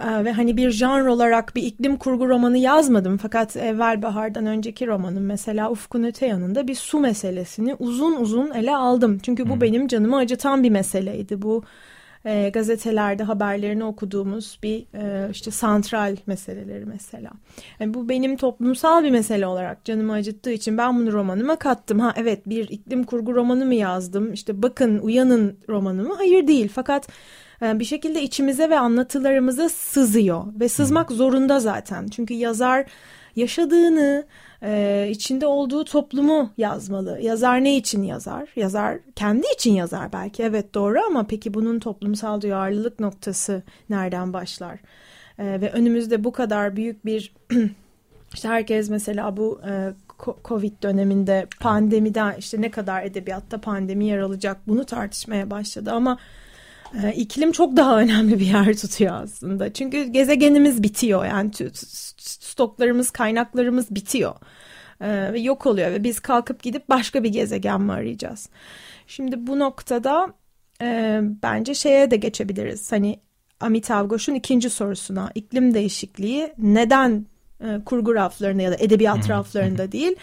Ee, 0.00 0.24
ve 0.24 0.32
hani 0.32 0.56
bir 0.56 0.70
janr 0.70 1.06
olarak 1.06 1.56
bir 1.56 1.62
iklim 1.62 1.96
kurgu 1.96 2.28
romanı 2.28 2.58
yazmadım 2.58 3.16
fakat 3.16 3.56
evvel 3.56 4.02
bahardan 4.02 4.46
önceki 4.46 4.86
romanım 4.86 5.24
mesela 5.24 5.70
Ufkun 5.70 6.02
Öte 6.02 6.26
yanında 6.26 6.68
bir 6.68 6.74
su 6.74 7.00
meselesini 7.00 7.74
uzun 7.78 8.16
uzun 8.16 8.50
ele 8.50 8.76
aldım. 8.76 9.18
Çünkü 9.22 9.48
bu 9.48 9.52
hmm. 9.52 9.60
benim 9.60 9.88
canımı 9.88 10.16
acıtan 10.16 10.62
bir 10.62 10.70
meseleydi. 10.70 11.42
Bu 11.42 11.62
e, 12.28 12.48
gazetelerde 12.48 13.22
haberlerini 13.22 13.84
okuduğumuz 13.84 14.58
bir 14.62 14.86
e, 14.94 15.30
işte 15.30 15.50
santral 15.50 16.16
meseleleri 16.26 16.84
mesela. 16.84 17.30
Yani 17.80 17.94
bu 17.94 18.08
benim 18.08 18.36
toplumsal 18.36 19.04
bir 19.04 19.10
mesele 19.10 19.46
olarak 19.46 19.84
canımı 19.84 20.12
acıttığı 20.12 20.50
için 20.50 20.78
ben 20.78 20.98
bunu 20.98 21.12
romanıma 21.12 21.56
kattım. 21.56 22.00
Ha 22.00 22.14
evet 22.16 22.48
bir 22.48 22.68
iklim 22.68 23.04
kurgu 23.04 23.34
romanı 23.34 23.66
mı 23.66 23.74
yazdım? 23.74 24.32
İşte 24.32 24.62
bakın 24.62 24.98
uyanın 24.98 25.58
romanı 25.68 26.02
mı? 26.02 26.14
Hayır 26.16 26.46
değil. 26.46 26.70
Fakat 26.74 27.08
e, 27.62 27.78
bir 27.78 27.84
şekilde 27.84 28.22
içimize 28.22 28.70
ve 28.70 28.78
anlatılarımıza 28.78 29.68
sızıyor 29.68 30.44
ve 30.60 30.68
sızmak 30.68 31.10
zorunda 31.10 31.60
zaten. 31.60 32.06
Çünkü 32.06 32.34
yazar 32.34 32.86
yaşadığını, 33.38 34.26
e, 34.62 35.06
içinde 35.10 35.46
olduğu 35.46 35.84
toplumu 35.84 36.50
yazmalı. 36.58 37.18
Yazar 37.22 37.64
ne 37.64 37.76
için 37.76 38.02
yazar? 38.02 38.48
Yazar 38.56 38.98
kendi 39.16 39.46
için 39.54 39.72
yazar 39.72 40.12
belki 40.12 40.42
evet 40.42 40.74
doğru 40.74 40.98
ama 41.06 41.26
peki 41.26 41.54
bunun 41.54 41.78
toplumsal 41.78 42.40
duyarlılık 42.40 43.00
noktası 43.00 43.62
nereden 43.90 44.32
başlar? 44.32 44.78
E, 45.38 45.60
ve 45.60 45.70
önümüzde 45.70 46.24
bu 46.24 46.32
kadar 46.32 46.76
büyük 46.76 47.04
bir 47.06 47.34
işte 48.34 48.48
herkes 48.48 48.90
mesela 48.90 49.36
bu 49.36 49.60
e, 49.68 49.92
Covid 50.44 50.82
döneminde 50.82 51.46
pandemiden 51.60 52.34
işte 52.38 52.60
ne 52.60 52.70
kadar 52.70 53.02
edebiyatta 53.02 53.60
pandemi 53.60 54.04
yer 54.04 54.18
alacak 54.18 54.56
bunu 54.68 54.84
tartışmaya 54.84 55.50
başladı 55.50 55.92
ama 55.92 56.18
e, 57.02 57.12
iklim 57.12 57.52
çok 57.52 57.76
daha 57.76 57.98
önemli 58.00 58.40
bir 58.40 58.46
yer 58.46 58.76
tutuyor 58.76 59.22
aslında. 59.22 59.72
Çünkü 59.72 60.04
gezegenimiz 60.04 60.82
bitiyor 60.82 61.24
yani 61.24 61.50
stoklarımız, 62.18 63.10
kaynaklarımız 63.10 63.90
bitiyor. 63.90 64.34
Ee, 65.00 65.32
ve 65.32 65.40
yok 65.40 65.66
oluyor 65.66 65.90
ve 65.90 66.04
biz 66.04 66.20
kalkıp 66.20 66.62
gidip 66.62 66.88
başka 66.88 67.24
bir 67.24 67.28
gezegen 67.28 67.80
mi 67.80 67.92
arayacağız? 67.92 68.48
Şimdi 69.06 69.46
bu 69.46 69.58
noktada 69.58 70.34
e, 70.82 71.20
bence 71.42 71.74
şeye 71.74 72.10
de 72.10 72.16
geçebiliriz. 72.16 72.92
Hani 72.92 73.20
Amitav 73.60 74.08
Ghosh'un 74.08 74.34
ikinci 74.34 74.70
sorusuna 74.70 75.30
iklim 75.34 75.74
değişikliği 75.74 76.52
neden 76.58 77.26
e, 77.60 77.84
kurgu 77.84 78.14
raflarında 78.14 78.62
ya 78.62 78.70
da 78.70 78.76
edebiyat 78.78 79.30
raflarında 79.30 79.92
değil 79.92 80.16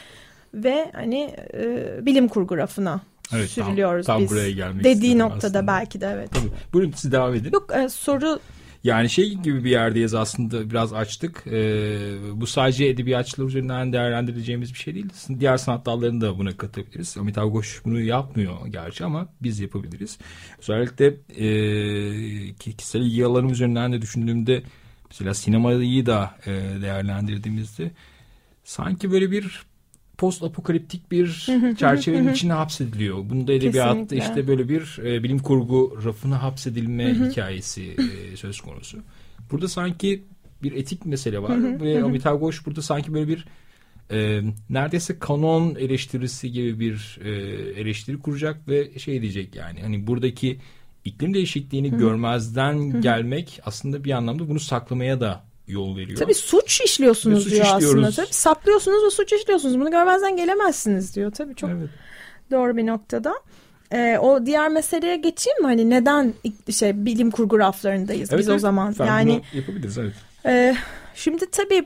ve 0.54 0.92
hani 0.94 1.36
e, 1.54 2.06
bilim 2.06 2.28
kurgu 2.28 2.58
rafına 2.58 3.02
evet, 3.34 3.50
sürülüyoruz 3.50 4.06
tam, 4.06 4.16
tam 4.16 4.24
biz. 4.24 4.32
buraya 4.32 4.52
gelmek 4.52 4.84
Dediği 4.84 5.20
noktada 5.20 5.48
aslında. 5.48 5.68
belki 5.68 6.02
de 6.02 6.08
evet. 6.14 6.32
Tabii. 6.32 6.52
Buyurun 6.74 6.94
siz 6.96 7.12
devam 7.12 7.36
edin. 7.36 7.52
Yok 7.54 7.72
e, 7.76 7.90
soru 7.90 8.40
yani 8.86 9.10
şey 9.10 9.34
gibi 9.34 9.64
bir 9.64 9.70
yerdeyiz 9.70 10.14
aslında 10.14 10.70
biraz 10.70 10.94
açtık. 10.94 11.44
Ee, 11.48 11.98
bu 12.34 12.48
sadece 12.48 12.86
edebiyatçılar 12.86 13.48
üzerinden 13.48 13.94
değerlendireceğimiz 13.94 14.74
bir 14.74 14.80
şey 14.80 14.96
değil. 14.96 15.10
Diğer 15.40 15.58
sanat 15.58 15.86
dallarını 15.86 16.22
da 16.22 16.38
buna 16.38 16.58
katabiliriz. 16.58 17.18
Amitav 17.18 17.50
Ghosh 17.50 17.82
bunu 17.86 18.00
yapmıyor 18.00 18.68
gerçi 18.68 19.06
ama 19.06 19.28
biz 19.42 19.60
yapabiliriz. 19.60 20.18
Özellikle 20.60 21.06
e, 21.36 22.54
kişisel 22.54 23.02
ilgi 23.02 23.26
alanım 23.26 23.52
üzerinden 23.52 23.94
de 23.94 24.02
düşündüğümde 24.02 24.64
mesela 25.10 25.34
sinemayı 25.34 26.06
da 26.06 26.36
e, 26.46 26.52
değerlendirdiğimizde 26.82 27.92
sanki 28.64 29.12
böyle 29.12 29.32
bir 29.32 29.66
post 30.18 30.44
apokaliptik 30.44 31.12
bir 31.12 31.48
çerçevenin 31.78 32.34
içine 32.34 32.54
hapsediliyor. 32.54 33.30
Bunda 33.30 33.54
edebiyatta 33.54 33.94
Kesinlikle. 33.94 34.18
işte 34.18 34.48
böyle 34.48 34.70
bir 34.70 35.00
e, 35.06 35.24
bilim 35.24 35.40
kurgu 35.40 36.00
rafına 36.06 36.44
hapsedilme 36.44 37.14
hikayesi 37.14 37.96
e, 38.34 38.38
söz 38.38 38.62
konusu. 38.62 38.98
Burada 39.52 39.68
sanki 39.68 40.24
bir 40.64 40.72
etik 40.72 41.06
mesele 41.06 41.42
var 41.42 41.82
ve 41.82 42.04
Amitav 42.04 42.40
Ghosh 42.40 42.66
burada 42.66 42.82
sanki 42.82 43.14
böyle 43.14 43.28
bir 43.28 43.46
e, 44.12 44.42
neredeyse 44.70 45.20
kanon 45.20 45.76
eleştirisi 45.76 46.52
gibi 46.52 46.80
bir 46.80 47.20
e, 47.24 47.32
eleştiri 47.82 48.20
kuracak 48.20 48.68
ve 48.68 49.00
şey 49.00 49.22
diyecek 49.22 49.56
yani 49.56 49.82
hani 49.82 50.08
buradaki 50.08 50.60
iklim 51.06 51.34
değişikliğini 51.34 51.98
görmezden 51.98 53.02
gelmek 53.02 53.60
aslında 53.66 54.04
bir 54.04 54.12
anlamda 54.12 54.50
bunu 54.50 54.60
saklamaya 54.60 55.20
da 55.20 55.44
yol 55.68 55.98
veriyor. 55.98 56.20
Tabii 56.20 56.34
suç 56.34 56.82
işliyorsunuz 56.82 57.44
suç 57.44 57.54
diyor 57.54 57.66
işliyoruz. 57.66 58.04
aslında. 58.04 58.12
Tabii 58.12 58.34
saklıyorsunuz 58.34 59.06
ve 59.06 59.10
suç 59.10 59.34
işliyorsunuz. 59.34 59.80
Bunu 59.80 59.92
görmezden 59.92 60.38
gelemezsiniz 60.38 61.16
diyor. 61.16 61.32
Tabii 61.32 61.56
çok 61.56 61.70
evet. 61.70 61.90
doğru 62.52 62.78
bir 62.78 62.86
noktada. 62.86 63.36
Ee, 63.92 64.18
o 64.22 64.46
diğer 64.46 64.70
meseleye 64.70 65.16
geçeyim 65.16 65.62
mi? 65.62 65.66
Hani 65.66 65.90
neden 65.90 66.34
şey 66.72 67.06
bilim 67.06 67.32
kurgu 67.32 67.60
raflarındayız 67.60 68.30
evet, 68.30 68.40
biz 68.40 68.50
evet. 68.50 68.56
o 68.56 68.60
zaman? 68.60 68.96
yani 69.00 69.42
yapabiliriz 69.54 69.98
evet. 69.98 70.14
E, 70.46 70.76
şimdi 71.16 71.52
tabii 71.52 71.86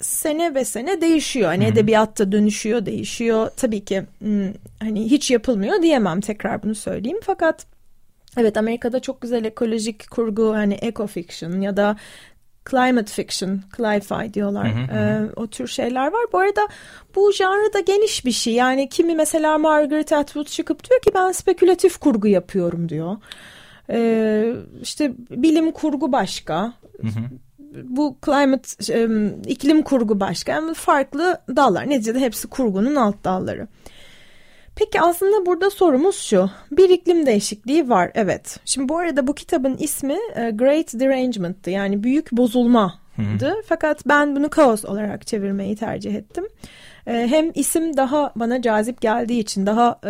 sene 0.00 0.54
ve 0.54 0.64
sene 0.64 1.00
değişiyor. 1.00 1.48
Hani 1.48 1.64
Hı-hı. 1.64 1.72
edebiyatta 1.72 2.32
dönüşüyor, 2.32 2.86
değişiyor. 2.86 3.50
Tabii 3.56 3.84
ki 3.84 4.02
hmm, 4.18 4.52
hani 4.80 5.10
hiç 5.10 5.30
yapılmıyor 5.30 5.82
diyemem 5.82 6.20
tekrar 6.20 6.62
bunu 6.62 6.74
söyleyeyim. 6.74 7.18
Fakat 7.22 7.66
evet 8.36 8.56
Amerika'da 8.56 9.00
çok 9.00 9.20
güzel 9.20 9.44
ekolojik 9.44 10.10
kurgu 10.10 10.54
hani 10.54 10.74
eco 10.74 11.06
fiction 11.06 11.60
ya 11.60 11.76
da 11.76 11.96
climate 12.70 13.12
fiction, 13.12 13.60
cli-fi 13.76 14.34
diyorlar. 14.34 14.74
Hı 14.74 14.92
hı 14.92 14.98
ee, 14.98 15.30
o 15.36 15.46
tür 15.46 15.68
şeyler 15.68 16.06
var. 16.06 16.26
Bu 16.32 16.38
arada 16.38 16.68
bu 17.14 17.32
janrı 17.32 17.72
da 17.72 17.80
geniş 17.80 18.24
bir 18.24 18.32
şey. 18.32 18.54
Yani 18.54 18.88
kimi 18.88 19.14
mesela 19.14 19.58
Margaret 19.58 20.12
Atwood 20.12 20.46
çıkıp 20.46 20.90
diyor 20.90 21.00
ki 21.00 21.10
ben 21.14 21.32
spekülatif 21.32 21.96
kurgu 21.96 22.28
yapıyorum 22.28 22.88
diyor. 22.88 23.16
Ee, 23.90 24.52
işte 24.82 25.12
bilim 25.30 25.72
kurgu 25.72 26.12
başka. 26.12 26.72
Hı 27.00 27.06
hı. 27.06 27.20
Bu 27.84 28.16
climate, 28.24 28.94
iklim 29.46 29.82
kurgu 29.82 30.20
başka. 30.20 30.52
Yani 30.52 30.74
farklı 30.74 31.40
dallar. 31.56 31.90
Neticede 31.90 32.20
hepsi 32.20 32.48
kurgunun 32.48 32.94
alt 32.94 33.24
dalları. 33.24 33.68
Peki 34.78 35.00
aslında 35.00 35.46
burada 35.46 35.70
sorumuz 35.70 36.16
şu. 36.16 36.50
Bir 36.70 36.90
iklim 36.90 37.26
değişikliği 37.26 37.88
var 37.88 38.10
evet. 38.14 38.60
Şimdi 38.64 38.88
bu 38.88 38.98
arada 38.98 39.26
bu 39.26 39.34
kitabın 39.34 39.76
ismi 39.76 40.16
e, 40.36 40.50
Great 40.50 40.94
Derangement'tı 41.00 41.70
yani 41.70 42.02
büyük 42.02 42.32
bozulma. 42.32 42.94
Hı. 43.16 43.22
Fakat 43.66 44.06
ben 44.08 44.36
bunu 44.36 44.50
kaos 44.50 44.84
olarak 44.84 45.26
çevirmeyi 45.26 45.76
tercih 45.76 46.14
ettim. 46.14 46.44
E, 47.06 47.12
hem 47.12 47.50
isim 47.54 47.96
daha 47.96 48.32
bana 48.36 48.62
cazip 48.62 49.00
geldiği 49.00 49.40
için 49.40 49.66
daha 49.66 50.00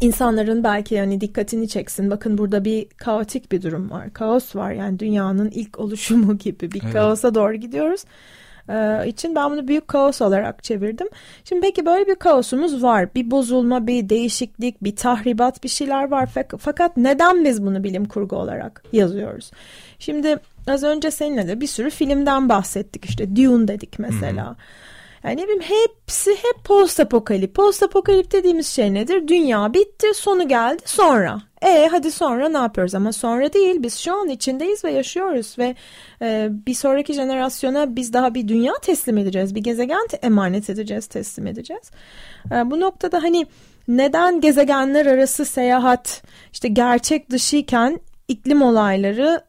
insanların 0.00 0.64
belki 0.64 0.94
yani 0.94 1.20
dikkatini 1.20 1.68
çeksin. 1.68 2.10
Bakın 2.10 2.38
burada 2.38 2.64
bir 2.64 2.88
kaotik 2.88 3.52
bir 3.52 3.62
durum 3.62 3.90
var. 3.90 4.12
Kaos 4.12 4.56
var 4.56 4.72
yani 4.72 4.98
dünyanın 4.98 5.50
ilk 5.50 5.78
oluşumu 5.78 6.38
gibi 6.38 6.72
bir 6.72 6.82
evet. 6.84 6.92
kaosa 6.92 7.34
doğru 7.34 7.54
gidiyoruz 7.54 8.04
e, 8.68 9.08
için 9.08 9.34
ben 9.34 9.50
bunu 9.50 9.68
büyük 9.68 9.88
kaos 9.88 10.22
olarak 10.22 10.64
çevirdim. 10.64 11.08
Şimdi 11.44 11.60
peki 11.60 11.86
böyle 11.86 12.06
bir 12.06 12.14
kaosumuz 12.14 12.82
var. 12.82 13.14
Bir 13.14 13.30
bozulma, 13.30 13.86
bir 13.86 14.08
değişiklik, 14.08 14.84
bir 14.84 14.96
tahribat 14.96 15.64
bir 15.64 15.68
şeyler 15.68 16.10
var. 16.10 16.28
Fakat 16.58 16.96
neden 16.96 17.44
biz 17.44 17.62
bunu 17.62 17.84
bilim 17.84 18.04
kurgu 18.04 18.36
olarak 18.36 18.84
yazıyoruz? 18.92 19.50
Şimdi 19.98 20.38
az 20.66 20.82
önce 20.82 21.10
seninle 21.10 21.48
de 21.48 21.60
bir 21.60 21.66
sürü 21.66 21.90
filmden 21.90 22.48
bahsettik. 22.48 23.04
İşte 23.04 23.36
Dune 23.36 23.68
dedik 23.68 23.98
mesela. 23.98 24.48
Hmm. 24.48 24.56
Yani 25.24 25.36
ne 25.36 25.44
bileyim 25.44 25.62
hepsi 25.62 26.30
hep 26.30 26.64
post 26.64 27.00
apokalip. 27.00 27.54
Post 27.54 27.82
apokalip 27.82 28.32
dediğimiz 28.32 28.66
şey 28.66 28.94
nedir? 28.94 29.28
Dünya 29.28 29.74
bitti, 29.74 30.06
sonu 30.14 30.48
geldi, 30.48 30.82
sonra. 30.84 31.42
E 31.62 31.88
hadi 31.90 32.10
sonra 32.10 32.48
ne 32.48 32.56
yapıyoruz? 32.56 32.94
Ama 32.94 33.12
sonra 33.12 33.52
değil. 33.52 33.82
Biz 33.82 33.98
şu 33.98 34.14
an 34.14 34.28
içindeyiz 34.28 34.84
ve 34.84 34.92
yaşıyoruz 34.92 35.58
ve 35.58 35.74
e, 36.22 36.48
bir 36.66 36.74
sonraki 36.74 37.12
jenerasyona 37.12 37.96
biz 37.96 38.12
daha 38.12 38.34
bir 38.34 38.48
dünya 38.48 38.72
teslim 38.82 39.18
edeceğiz. 39.18 39.54
Bir 39.54 39.60
gezegen 39.60 40.06
emanet 40.22 40.70
edeceğiz, 40.70 41.06
teslim 41.06 41.46
edeceğiz. 41.46 41.90
E, 42.52 42.70
bu 42.70 42.80
noktada 42.80 43.22
hani 43.22 43.46
neden 43.88 44.40
gezegenler 44.40 45.06
arası 45.06 45.44
seyahat 45.44 46.22
işte 46.52 46.68
gerçek 46.68 47.30
dışıyken 47.30 48.00
iklim 48.28 48.62
olayları 48.62 49.40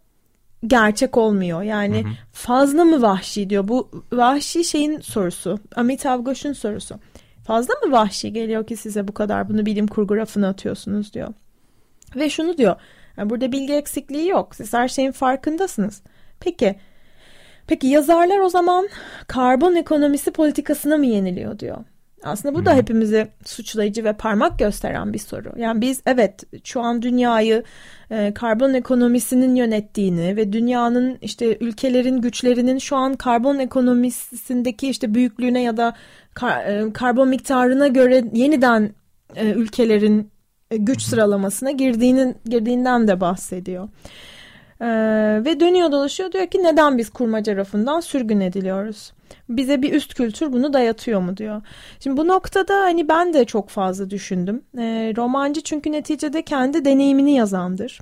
gerçek 0.68 1.18
olmuyor. 1.18 1.62
Yani 1.62 2.04
hı 2.04 2.08
hı. 2.08 2.14
fazla 2.32 2.86
mı 2.86 3.02
vahşi 3.02 3.50
diyor. 3.50 3.68
Bu 3.68 3.90
vahşi 4.14 4.64
şeyin 4.64 5.00
sorusu. 5.00 5.60
Amitav 5.76 6.24
Ghosh'un 6.24 6.54
sorusu. 6.54 7.00
Fazla 7.44 7.74
mı 7.86 7.92
vahşi 7.92 8.34
geliyor 8.34 8.68
ki 8.68 8.78
size 8.78 9.08
bu 9.08 9.14
kadar 9.14 9.50
bunu 9.50 9.66
bilim 9.66 9.88
kurgu 9.88 10.18
rafına 10.18 10.50
atıyorsunuz 10.50 11.14
diyor. 11.14 11.34
Ve 12.16 12.30
şunu 12.30 12.58
diyor. 12.58 12.76
Yani 13.18 13.30
burada 13.30 13.52
bilgi 13.52 13.74
eksikliği 13.74 14.28
yok. 14.28 14.56
Siz 14.56 14.74
her 14.74 14.88
şeyin 14.88 15.12
farkındasınız. 15.12 16.02
Peki 16.40 16.76
Peki 17.68 17.88
yazarlar 17.88 18.40
o 18.40 18.50
zaman 18.50 18.90
karbon 19.28 19.76
ekonomisi 19.76 20.32
politikasına 20.32 20.98
mı 20.98 21.06
yeniliyor 21.06 21.60
diyor. 21.60 21.78
Aslında 22.24 22.56
bu 22.56 22.66
da 22.66 22.74
hepimizi 22.74 23.28
suçlayıcı 23.46 24.04
ve 24.04 24.14
parmak 24.14 24.60
gösteren 24.60 25.14
bir 25.14 25.20
soru. 25.20 25.54
Yani 25.58 25.82
biz 25.82 26.02
evet 26.06 26.44
şu 26.64 26.82
an 26.82 27.02
dünyayı 27.02 27.64
e, 28.12 28.34
karbon 28.34 28.74
ekonomisinin 28.74 29.56
yönettiğini 29.56 30.36
ve 30.36 30.54
dünyanın 30.54 31.18
işte 31.22 31.58
ülkelerin 31.60 32.22
güçlerinin 32.22 32.78
şu 32.78 32.96
an 32.96 33.14
karbon 33.14 33.60
ekonomisindeki 33.60 34.90
işte 34.90 35.14
büyüklüğüne 35.14 35.62
ya 35.62 35.78
da 35.78 35.96
kar, 36.34 36.66
e, 36.66 36.94
karbon 36.94 37.28
miktarına 37.28 37.88
göre 37.88 38.24
yeniden 38.34 38.92
e, 39.36 39.50
ülkelerin 39.52 40.32
e, 40.72 40.78
güç 40.78 41.02
sıralamasına 41.02 41.72
girdiğinin 41.72 42.38
girdiğinden 42.46 43.08
de 43.08 43.22
bahsediyor. 43.22 43.90
Ee, 44.82 44.86
ve 45.46 45.60
dönüyor 45.60 45.91
dolaşıyor 45.91 46.32
diyor 46.32 46.48
ki 46.48 46.63
neden 46.63 46.98
biz 46.98 47.10
kurmaca 47.10 47.55
rafından 47.55 48.00
sürgün 48.00 48.39
ediliyoruz? 48.39 49.13
Bize 49.50 49.82
bir 49.82 49.94
üst 49.94 50.13
kültür 50.13 50.53
bunu 50.53 50.74
dayatıyor 50.74 51.22
mu 51.22 51.38
diyor. 51.38 51.62
Şimdi 52.00 52.17
bu 52.17 52.27
noktada 52.27 52.79
hani 52.79 53.08
ben 53.08 53.34
de 53.34 53.46
çok 53.46 53.70
fazla 53.70 54.10
düşündüm. 54.10 54.62
Ee, 54.77 55.13
romancı 55.17 55.62
çünkü 55.62 55.91
neticede 55.91 56.41
kendi 56.41 56.86
deneyimini 56.86 57.36
yazandır. 57.36 58.00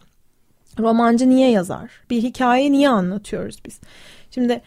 Romancı 0.79 1.29
niye 1.29 1.51
yazar? 1.51 1.91
Bir 2.09 2.23
hikaye 2.23 2.71
niye 2.71 2.89
anlatıyoruz 2.89 3.57
biz? 3.65 3.79
Şimdi 4.31 4.61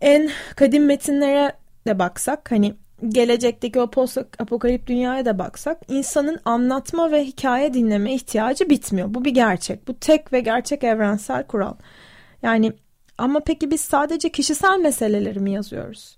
en 0.00 0.30
kadim 0.56 0.84
metinlere 0.84 1.52
de 1.86 1.98
baksak 1.98 2.50
hani 2.50 2.74
gelecekteki 3.08 3.80
o 3.80 3.90
post 3.90 4.18
apokalip 4.18 4.86
dünyaya 4.86 5.24
da 5.24 5.38
baksak 5.38 5.78
insanın 5.88 6.38
anlatma 6.44 7.10
ve 7.10 7.24
hikaye 7.24 7.74
dinleme 7.74 8.14
ihtiyacı 8.14 8.70
bitmiyor. 8.70 9.14
Bu 9.14 9.24
bir 9.24 9.34
gerçek. 9.34 9.88
Bu 9.88 9.94
tek 9.94 10.32
ve 10.32 10.40
gerçek 10.40 10.84
evrensel 10.84 11.46
kural. 11.46 11.74
Yani 12.42 12.72
ama 13.18 13.40
peki 13.40 13.70
biz 13.70 13.80
sadece 13.80 14.28
kişisel 14.28 14.78
meseleleri 14.78 15.40
mi 15.40 15.52
yazıyoruz? 15.52 16.16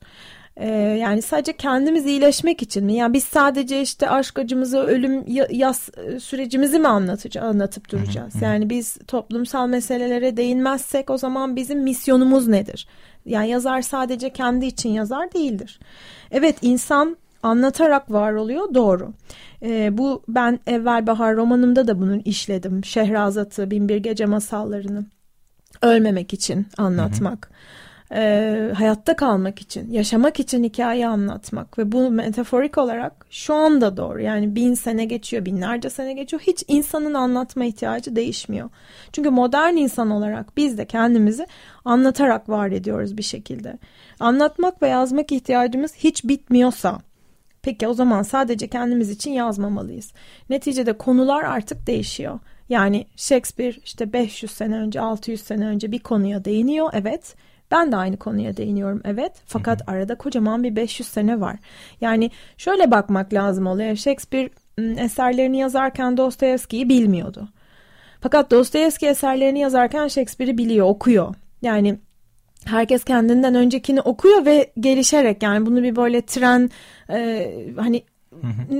Ee, 0.56 0.68
yani 1.00 1.22
sadece 1.22 1.52
kendimiz 1.52 2.06
iyileşmek 2.06 2.62
için 2.62 2.84
mi? 2.84 2.94
Yani 2.94 3.12
biz 3.12 3.24
sadece 3.24 3.82
işte 3.82 4.10
aşk 4.10 4.38
acımızı, 4.38 4.78
ölüm 4.78 5.24
yaz 5.50 5.90
e, 5.96 6.20
sürecimizi 6.20 6.78
mi 6.78 6.88
anlatacağız, 6.88 7.46
anlatıp 7.46 7.90
duracağız? 7.90 8.34
Yani 8.42 8.70
biz 8.70 8.98
toplumsal 9.06 9.68
meselelere 9.68 10.36
değinmezsek 10.36 11.10
o 11.10 11.18
zaman 11.18 11.56
bizim 11.56 11.82
misyonumuz 11.82 12.48
nedir? 12.48 12.88
Yani 13.26 13.48
yazar 13.48 13.82
sadece 13.82 14.30
kendi 14.30 14.66
için 14.66 14.88
yazar 14.88 15.32
değildir. 15.32 15.80
Evet 16.30 16.56
insan 16.62 17.16
anlatarak 17.42 18.12
var 18.12 18.32
oluyor 18.32 18.74
doğru. 18.74 19.12
Ee, 19.62 19.98
bu 19.98 20.22
ben 20.28 20.60
Evvel 20.66 21.06
Bahar 21.06 21.36
romanımda 21.36 21.88
da 21.88 22.00
bunu 22.00 22.16
işledim. 22.16 22.84
Şehrazat'ı, 22.84 23.70
Binbir 23.70 23.96
Gece 23.96 24.26
masallarını 24.26 25.04
ölmemek 25.82 26.32
için 26.32 26.66
anlatmak. 26.78 27.46
Hı 27.46 27.50
hı 27.50 27.56
e, 28.12 28.72
hayatta 28.76 29.16
kalmak 29.16 29.60
için, 29.60 29.92
yaşamak 29.92 30.40
için 30.40 30.64
hikaye 30.64 31.08
anlatmak 31.08 31.78
ve 31.78 31.92
bu 31.92 32.10
metaforik 32.10 32.78
olarak 32.78 33.26
şu 33.30 33.54
anda 33.54 33.96
doğru. 33.96 34.20
Yani 34.20 34.54
bin 34.54 34.74
sene 34.74 35.04
geçiyor, 35.04 35.44
binlerce 35.44 35.90
sene 35.90 36.12
geçiyor. 36.12 36.42
Hiç 36.46 36.64
insanın 36.68 37.14
anlatma 37.14 37.64
ihtiyacı 37.64 38.16
değişmiyor. 38.16 38.70
Çünkü 39.12 39.30
modern 39.30 39.76
insan 39.76 40.10
olarak 40.10 40.56
biz 40.56 40.78
de 40.78 40.84
kendimizi 40.84 41.46
anlatarak 41.84 42.48
var 42.48 42.70
ediyoruz 42.70 43.18
bir 43.18 43.22
şekilde. 43.22 43.78
Anlatmak 44.20 44.82
ve 44.82 44.88
yazmak 44.88 45.32
ihtiyacımız 45.32 45.94
hiç 45.94 46.24
bitmiyorsa 46.24 47.00
Peki 47.66 47.88
o 47.88 47.94
zaman 47.94 48.22
sadece 48.22 48.68
kendimiz 48.68 49.10
için 49.10 49.30
yazmamalıyız. 49.30 50.12
Neticede 50.50 50.92
konular 50.92 51.42
artık 51.44 51.86
değişiyor. 51.86 52.38
Yani 52.68 53.06
Shakespeare 53.16 53.74
işte 53.84 54.12
500 54.12 54.52
sene 54.52 54.76
önce 54.76 55.00
600 55.00 55.40
sene 55.40 55.66
önce 55.66 55.92
bir 55.92 55.98
konuya 55.98 56.44
değiniyor 56.44 56.90
evet. 56.92 57.34
Ben 57.70 57.92
de 57.92 57.96
aynı 57.96 58.16
konuya 58.16 58.56
değiniyorum 58.56 59.00
evet. 59.04 59.32
Fakat 59.46 59.80
hı 59.80 59.92
hı. 59.92 59.96
arada 59.96 60.14
kocaman 60.14 60.62
bir 60.62 60.76
500 60.76 61.08
sene 61.08 61.40
var. 61.40 61.56
Yani 62.00 62.30
şöyle 62.56 62.90
bakmak 62.90 63.32
lazım 63.32 63.66
oluyor. 63.66 63.96
Shakespeare 63.96 64.50
eserlerini 64.78 65.58
yazarken 65.58 66.16
Dostoyevski'yi 66.16 66.88
bilmiyordu. 66.88 67.48
Fakat 68.20 68.50
Dostoyevski 68.50 69.06
eserlerini 69.06 69.60
yazarken 69.60 70.08
Shakespeare'i 70.08 70.58
biliyor, 70.58 70.86
okuyor. 70.86 71.34
Yani 71.62 71.98
herkes 72.64 73.04
kendinden 73.04 73.54
öncekini 73.54 74.00
okuyor 74.00 74.46
ve 74.46 74.72
gelişerek 74.80 75.42
yani 75.42 75.66
bunu 75.66 75.82
bir 75.82 75.96
böyle 75.96 76.22
tren 76.22 76.70
e, 77.10 77.50
hani 77.76 78.02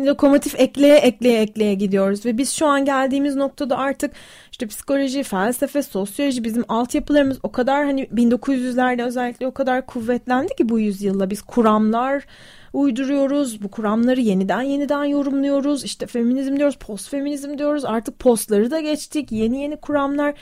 lokomotif 0.07 0.61
ekleye 0.61 0.97
ekleye 0.97 1.43
ekleye 1.43 1.75
gidiyoruz 1.75 2.27
ve 2.27 2.39
biz 2.39 2.53
şu 2.53 2.67
an 2.67 2.85
geldiğimiz 2.85 3.37
noktada 3.37 3.79
artık 3.79 4.13
işte 4.57 4.67
psikoloji, 4.67 5.23
felsefe, 5.23 5.83
sosyoloji 5.83 6.45
bizim 6.45 6.65
altyapılarımız 6.69 7.39
o 7.43 7.53
kadar 7.53 7.85
hani 7.85 8.05
1900'lerde 8.05 9.05
özellikle 9.05 9.47
o 9.47 9.55
kadar 9.55 9.87
kuvvetlendi 9.87 10.55
ki 10.55 10.69
bu 10.69 10.79
yüzyılla 10.81 11.31
biz 11.31 11.43
kuramlar 11.43 12.25
uyduruyoruz. 12.73 13.63
Bu 13.63 13.69
kuramları 13.69 14.21
yeniden 14.21 14.63
yeniden 14.63 15.05
yorumluyoruz. 15.05 15.85
İşte 15.85 16.07
feminizm 16.07 16.57
diyoruz, 16.57 16.77
post 16.77 17.11
feminizm 17.11 17.59
diyoruz. 17.59 17.85
Artık 17.85 18.19
postları 18.19 18.71
da 18.71 18.81
geçtik. 18.81 19.33
Yeni 19.33 19.63
yeni 19.63 19.77
kuramlar. 19.77 20.35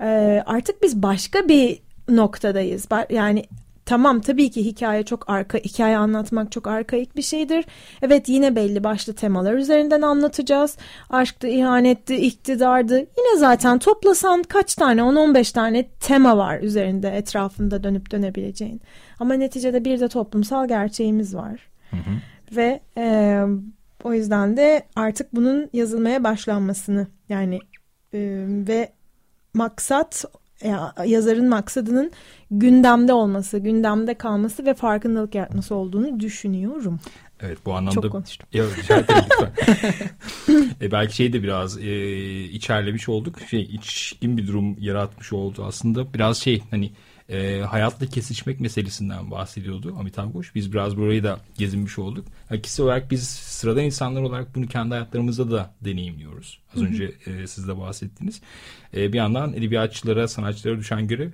Ee, 0.00 0.42
artık 0.46 0.82
biz 0.82 1.02
başka 1.02 1.48
bir 1.48 1.78
noktadayız. 2.08 2.88
Yani 3.10 3.44
Tamam 3.86 4.20
tabii 4.20 4.50
ki 4.50 4.64
hikaye 4.64 5.02
çok 5.02 5.30
arka 5.30 5.58
hikaye 5.58 5.96
anlatmak 5.96 6.52
çok 6.52 6.66
arkaik 6.66 7.16
bir 7.16 7.22
şeydir. 7.22 7.64
Evet 8.02 8.28
yine 8.28 8.56
belli 8.56 8.84
başlı 8.84 9.14
temalar 9.14 9.54
üzerinden 9.54 10.02
anlatacağız. 10.02 10.76
Aşktı, 11.10 11.48
ihanetti, 11.48 12.16
iktidardı. 12.16 12.98
Yine 12.98 13.38
zaten 13.38 13.78
toplasan 13.78 14.42
kaç 14.42 14.74
tane 14.74 15.00
10-15 15.00 15.54
tane 15.54 15.88
tema 15.88 16.36
var 16.36 16.60
üzerinde 16.60 17.08
etrafında 17.08 17.84
dönüp 17.84 18.10
dönebileceğin. 18.10 18.80
Ama 19.20 19.34
neticede 19.34 19.84
bir 19.84 20.00
de 20.00 20.08
toplumsal 20.08 20.68
gerçeğimiz 20.68 21.36
var. 21.36 21.68
Hı 21.90 21.96
hı. 21.96 22.10
Ve 22.56 22.80
e, 22.96 23.42
o 24.04 24.12
yüzden 24.12 24.56
de 24.56 24.82
artık 24.96 25.34
bunun 25.34 25.70
yazılmaya 25.72 26.24
başlanmasını 26.24 27.06
yani 27.28 27.58
e, 28.14 28.44
ve 28.68 28.92
maksat 29.54 30.24
yazarın 31.06 31.48
maksadının 31.48 32.10
gündemde 32.50 33.12
olması, 33.12 33.58
gündemde 33.58 34.14
kalması 34.14 34.66
ve 34.66 34.74
farkındalık 34.74 35.34
yaratması 35.34 35.74
olduğunu 35.74 36.20
düşünüyorum. 36.20 37.00
Evet 37.40 37.58
bu 37.66 37.74
anlamda... 37.74 38.00
Çok 38.00 38.12
konuştum. 38.12 38.48
Yok 38.52 38.72
e, 40.80 40.92
belki 40.92 41.16
şey 41.16 41.32
de 41.32 41.42
biraz 41.42 41.78
e, 41.78 42.42
içerlemiş 42.44 43.08
olduk. 43.08 43.40
Şey 43.50 43.62
içkin 43.62 44.36
bir 44.36 44.46
durum 44.46 44.76
yaratmış 44.80 45.32
oldu 45.32 45.64
aslında. 45.64 46.14
Biraz 46.14 46.38
şey 46.38 46.62
hani 46.70 46.90
e, 47.28 47.60
hayatla 47.60 48.06
kesişmek 48.06 48.60
meselesinden 48.60 49.30
bahsediyordu 49.30 49.94
Amitabh 49.98 50.32
Ghosh. 50.32 50.54
Biz 50.54 50.72
biraz 50.72 50.96
burayı 50.96 51.24
da 51.24 51.38
gezinmiş 51.58 51.98
olduk. 51.98 52.26
Yani 52.50 52.62
olarak 52.78 53.10
biz 53.10 53.28
sıradan 53.28 53.84
insanlar 53.84 54.22
olarak 54.22 54.54
bunu 54.54 54.66
kendi 54.66 54.90
hayatlarımızda 54.90 55.50
da 55.50 55.74
deneyimliyoruz. 55.80 56.58
Az 56.74 56.80
Hı-hı. 56.80 56.88
önce 56.88 57.12
e, 57.26 57.46
siz 57.46 57.68
de 57.68 57.78
bahsettiniz. 57.78 58.40
E, 58.96 59.12
bir 59.12 59.18
yandan 59.18 59.52
edebiyatçılara, 59.52 60.28
sanatçılara 60.28 60.78
düşen 60.78 61.08
görev 61.08 61.30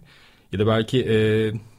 ya 0.53 0.59
da 0.59 0.67
belki 0.67 0.99
e, 0.99 1.17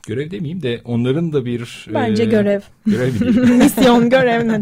görev 0.07 0.31
demeyeyim 0.31 0.61
de 0.61 0.81
onların 0.85 1.33
da 1.33 1.45
bir... 1.45 1.85
Bence 1.93 2.23
e, 2.23 2.25
görev. 2.25 2.61
Görev 2.85 3.13
Misyon, 3.57 4.09
görev 4.09 4.47
ne 4.47 4.61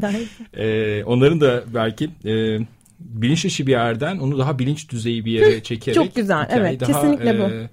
e, 0.53 1.03
onların 1.03 1.41
da 1.41 1.63
belki... 1.73 2.09
E, 2.25 2.59
bilinç 2.99 3.45
dışı 3.45 3.67
bir 3.67 3.71
yerden 3.71 4.17
onu 4.17 4.39
daha 4.39 4.59
bilinç 4.59 4.89
düzeyi 4.89 5.25
bir 5.25 5.31
yere 5.31 5.63
çekerek 5.63 5.95
çok 5.95 6.15
güzel 6.15 6.47
evet 6.51 6.79
daha, 6.79 6.91
kesinlikle 6.91 7.29
e, 7.29 7.39
bu 7.39 7.69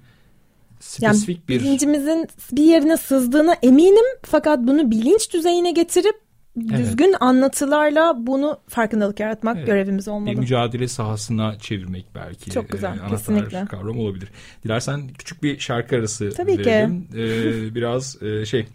spesifik 0.79 1.37
yani 1.37 1.47
bir... 1.47 1.59
Bilincimizin 1.59 2.27
bir 2.51 2.63
yerine 2.63 2.97
sızdığına 2.97 3.53
eminim 3.53 4.05
fakat 4.23 4.59
bunu 4.59 4.91
bilinç 4.91 5.33
düzeyine 5.33 5.71
getirip 5.71 6.15
düzgün 6.59 7.05
evet. 7.05 7.21
anlatılarla 7.21 8.13
bunu 8.17 8.59
farkındalık 8.67 9.19
yaratmak 9.19 9.57
evet. 9.57 9.67
görevimiz 9.67 10.07
olmalı. 10.07 10.31
Bir 10.31 10.39
mücadele 10.39 10.87
sahasına 10.87 11.59
çevirmek 11.59 12.05
belki. 12.15 12.51
Çok 12.51 12.69
güzel, 12.69 12.99
e, 13.05 13.09
kesinlikle. 13.09 13.65
kavram 13.65 13.99
olabilir. 13.99 14.29
Dilersen 14.63 15.07
küçük 15.07 15.43
bir 15.43 15.59
şarkı 15.59 15.95
arası 15.95 16.29
Tabii 16.29 16.57
verelim. 16.57 17.07
ki. 17.07 17.17
Ee, 17.17 17.75
biraz 17.75 18.23
e, 18.23 18.45
şey... 18.45 18.67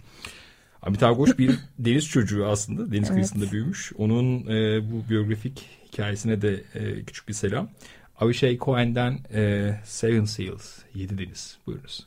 Amitabh 0.83 1.17
Ghosh 1.17 1.39
bir 1.39 1.51
deniz 1.79 2.09
çocuğu 2.09 2.47
aslında. 2.47 2.87
Deniz 2.87 2.95
evet. 2.95 3.11
kıyısında 3.11 3.53
büyümüş. 3.53 3.93
Onun 3.99 4.47
e, 4.47 4.81
bu 4.93 5.11
biyografik 5.11 5.67
hikayesine 5.93 6.43
de 6.43 6.63
e, 6.75 7.05
küçük 7.05 7.29
bir 7.29 7.35
selam. 7.35 7.69
Avishai 8.23 8.59
Cohen'den 8.59 9.19
e, 9.35 9.75
Seven 9.85 10.25
Seals, 10.25 10.79
Yedi 10.95 11.19
Deniz. 11.19 11.59
Buyurunuz. 11.67 12.07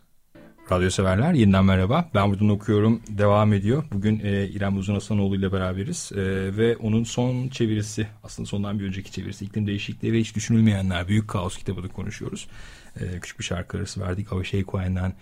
Radyo 0.72 0.90
severler 0.90 1.34
yeniden 1.34 1.66
merhaba. 1.66 2.10
Ben 2.16 2.30
buradan 2.32 2.50
okuyorum. 2.50 3.02
Devam 3.08 3.54
ediyor. 3.54 3.84
Bugün 3.94 4.20
e, 4.24 4.48
İrem 4.48 4.78
Uzun 4.78 4.94
Hasanoğlu 4.94 5.36
ile 5.36 5.52
beraberiz. 5.52 6.12
E, 6.16 6.18
ve 6.58 6.78
onun 6.78 7.04
son 7.04 7.48
çevirisi, 7.48 8.08
aslında 8.24 8.48
sondan 8.48 8.80
bir 8.80 8.86
önceki 8.86 9.12
çevirisi, 9.12 9.46
iklim 9.46 9.68
değişikliği 9.68 10.14
ve 10.14 10.20
hiç 10.20 10.36
düşünülmeyenler, 10.36 11.08
Büyük 11.08 11.28
Kaos 11.28 11.58
kitabını 11.58 11.90
konuşuyoruz. 11.90 12.48
E, 13.00 13.20
küçük 13.20 13.40
bir 13.40 13.44
şarkı 13.44 13.78
arası 13.78 14.02
verdik. 14.02 14.34
Avishai 14.34 14.66
Cohen'den 14.66 15.14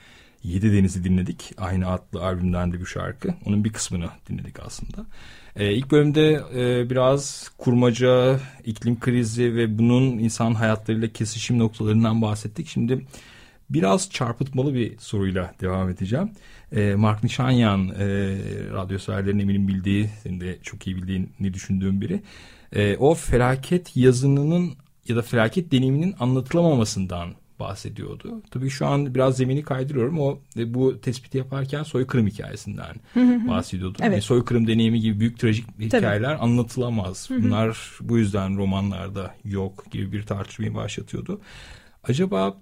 Yedi 0.43 0.73
Deniz'i 0.73 1.03
dinledik. 1.03 1.51
Aynı 1.57 1.87
adlı 1.87 2.23
albümden 2.25 2.73
de 2.73 2.79
bir 2.79 2.85
şarkı. 2.85 3.33
Onun 3.45 3.63
bir 3.63 3.73
kısmını 3.73 4.09
dinledik 4.29 4.59
aslında. 4.59 5.05
E, 5.55 5.73
ilk 5.73 5.91
bölümde 5.91 6.41
e, 6.55 6.89
biraz 6.89 7.51
kurmaca, 7.57 8.39
iklim 8.65 8.99
krizi 8.99 9.55
ve 9.55 9.77
bunun 9.77 10.03
insan 10.03 10.53
hayatlarıyla 10.53 11.07
kesişim 11.07 11.59
noktalarından 11.59 12.21
bahsettik. 12.21 12.67
Şimdi 12.67 13.05
biraz 13.69 14.09
çarpıtmalı 14.09 14.73
bir 14.73 14.97
soruyla 14.97 15.53
devam 15.61 15.89
edeceğim. 15.89 16.31
E, 16.71 16.95
Mark 16.95 17.23
Nişanyan, 17.23 17.89
e, 17.89 18.05
radyo 18.73 18.99
severlerin 18.99 19.39
eminim 19.39 19.67
bildiği, 19.67 20.09
senin 20.23 20.39
de 20.39 20.57
çok 20.63 20.87
iyi 20.87 20.95
bildiğini 20.95 21.53
düşündüğüm 21.53 22.01
biri. 22.01 22.21
E, 22.75 22.97
o 22.97 23.13
felaket 23.13 23.97
yazınının 23.97 24.73
ya 25.07 25.15
da 25.15 25.21
felaket 25.21 25.71
deneyiminin 25.71 26.15
anlatılamamasından 26.19 27.29
bahsediyordu. 27.63 28.41
Tabii 28.51 28.69
şu 28.69 28.87
an 28.87 29.15
biraz 29.15 29.37
zemini 29.37 29.63
kaydırıyorum. 29.63 30.19
O 30.19 30.39
e, 30.57 30.73
bu 30.73 31.01
tespiti 31.01 31.37
yaparken 31.37 31.83
soykırım 31.83 32.27
hikayesinden 32.27 32.95
bahsediyordu. 33.47 33.97
Evet. 34.01 34.11
Yani 34.11 34.21
soykırım 34.21 34.67
deneyimi 34.67 34.99
gibi 34.99 35.19
büyük 35.19 35.39
trajik 35.39 35.65
hikayeler 35.79 36.37
Tabii. 36.37 36.43
anlatılamaz. 36.43 37.29
Bunlar 37.29 37.91
bu 38.01 38.17
yüzden 38.17 38.57
romanlarda 38.57 39.35
yok 39.45 39.91
gibi 39.91 40.11
bir 40.11 40.23
tartışmayı 40.23 40.75
başlatıyordu. 40.75 41.41
Acaba 42.03 42.57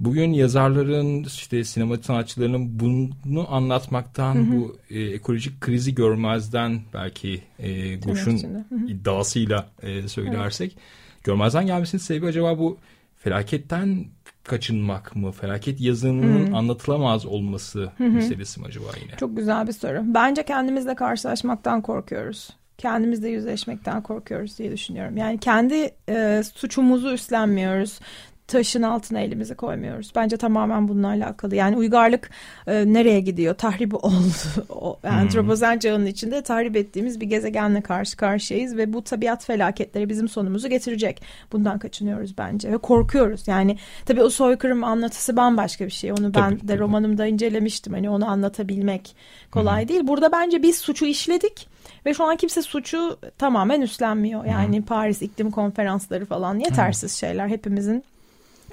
bugün 0.00 0.32
yazarların 0.32 1.24
işte 1.24 1.64
sinema 1.64 1.96
sanatçılarının 1.96 2.80
bunu 2.80 3.54
anlatmaktan 3.54 4.52
bu 4.52 4.78
e, 4.90 5.00
ekolojik 5.00 5.60
krizi 5.60 5.94
görmezden 5.94 6.80
belki 6.94 7.42
e, 7.58 7.96
Goş'un 7.96 8.64
iddiasıyla 8.88 9.68
e, 9.82 10.08
söylersek 10.08 10.72
evet. 10.72 11.24
görmezden 11.24 11.66
gelmesinin 11.66 12.02
sebebi 12.02 12.26
acaba 12.26 12.58
bu 12.58 12.78
felaketten 13.24 14.04
kaçınmak 14.44 15.16
mı? 15.16 15.32
Felaket 15.32 15.80
yazının 15.80 16.46
hmm. 16.46 16.54
anlatılamaz 16.54 17.26
olması 17.26 17.90
hmm. 17.96 18.14
meselesi 18.14 18.60
mi 18.60 18.66
acaba 18.66 18.86
yine? 19.02 19.16
Çok 19.16 19.36
güzel 19.36 19.66
bir 19.66 19.72
soru. 19.72 20.02
Bence 20.04 20.42
kendimizle 20.42 20.94
karşılaşmaktan 20.94 21.82
korkuyoruz. 21.82 22.50
Kendimizle 22.78 23.28
yüzleşmekten 23.28 24.02
korkuyoruz 24.02 24.58
diye 24.58 24.72
düşünüyorum. 24.72 25.16
Yani 25.16 25.38
kendi 25.38 25.90
e, 26.08 26.42
suçumuzu 26.54 27.12
üstlenmiyoruz 27.12 28.00
taşın 28.46 28.82
altına 28.82 29.20
elimizi 29.20 29.54
koymuyoruz. 29.54 30.12
Bence 30.16 30.36
tamamen 30.36 30.88
bununla 30.88 31.08
alakalı. 31.08 31.54
Yani 31.54 31.76
uygarlık 31.76 32.30
e, 32.66 32.92
nereye 32.92 33.20
gidiyor? 33.20 33.54
Tahrip 33.54 34.04
oldu. 34.04 34.14
o, 34.68 34.98
yani 35.04 35.14
hmm. 35.14 35.20
Antropozen 35.20 35.78
çağının 35.78 36.06
içinde 36.06 36.42
tahrip 36.42 36.76
ettiğimiz 36.76 37.20
bir 37.20 37.26
gezegenle 37.26 37.80
karşı 37.80 38.16
karşıyayız 38.16 38.76
ve 38.76 38.92
bu 38.92 39.04
tabiat 39.04 39.44
felaketleri 39.44 40.08
bizim 40.08 40.28
sonumuzu 40.28 40.68
getirecek. 40.68 41.22
Bundan 41.52 41.78
kaçınıyoruz 41.78 42.38
bence 42.38 42.72
ve 42.72 42.78
korkuyoruz. 42.78 43.48
Yani 43.48 43.78
tabii 44.06 44.22
o 44.22 44.30
soykırım 44.30 44.84
anlatısı 44.84 45.36
bambaşka 45.36 45.86
bir 45.86 45.90
şey. 45.90 46.12
Onu 46.12 46.34
ben 46.34 46.50
tabii, 46.50 46.60
de 46.60 46.66
tabii. 46.66 46.78
romanımda 46.78 47.26
incelemiştim. 47.26 47.92
Hani 47.92 48.10
onu 48.10 48.30
anlatabilmek 48.30 49.16
kolay 49.50 49.82
hmm. 49.82 49.88
değil. 49.88 50.00
Burada 50.04 50.32
bence 50.32 50.62
biz 50.62 50.78
suçu 50.78 51.04
işledik 51.04 51.68
ve 52.06 52.14
şu 52.14 52.24
an 52.24 52.36
kimse 52.36 52.62
suçu 52.62 53.18
tamamen 53.38 53.80
üstlenmiyor. 53.80 54.44
Yani 54.44 54.76
hmm. 54.76 54.84
Paris 54.84 55.22
iklim 55.22 55.50
konferansları 55.50 56.26
falan 56.26 56.58
yetersiz 56.58 57.12
hmm. 57.12 57.28
şeyler. 57.28 57.48
Hepimizin 57.48 58.04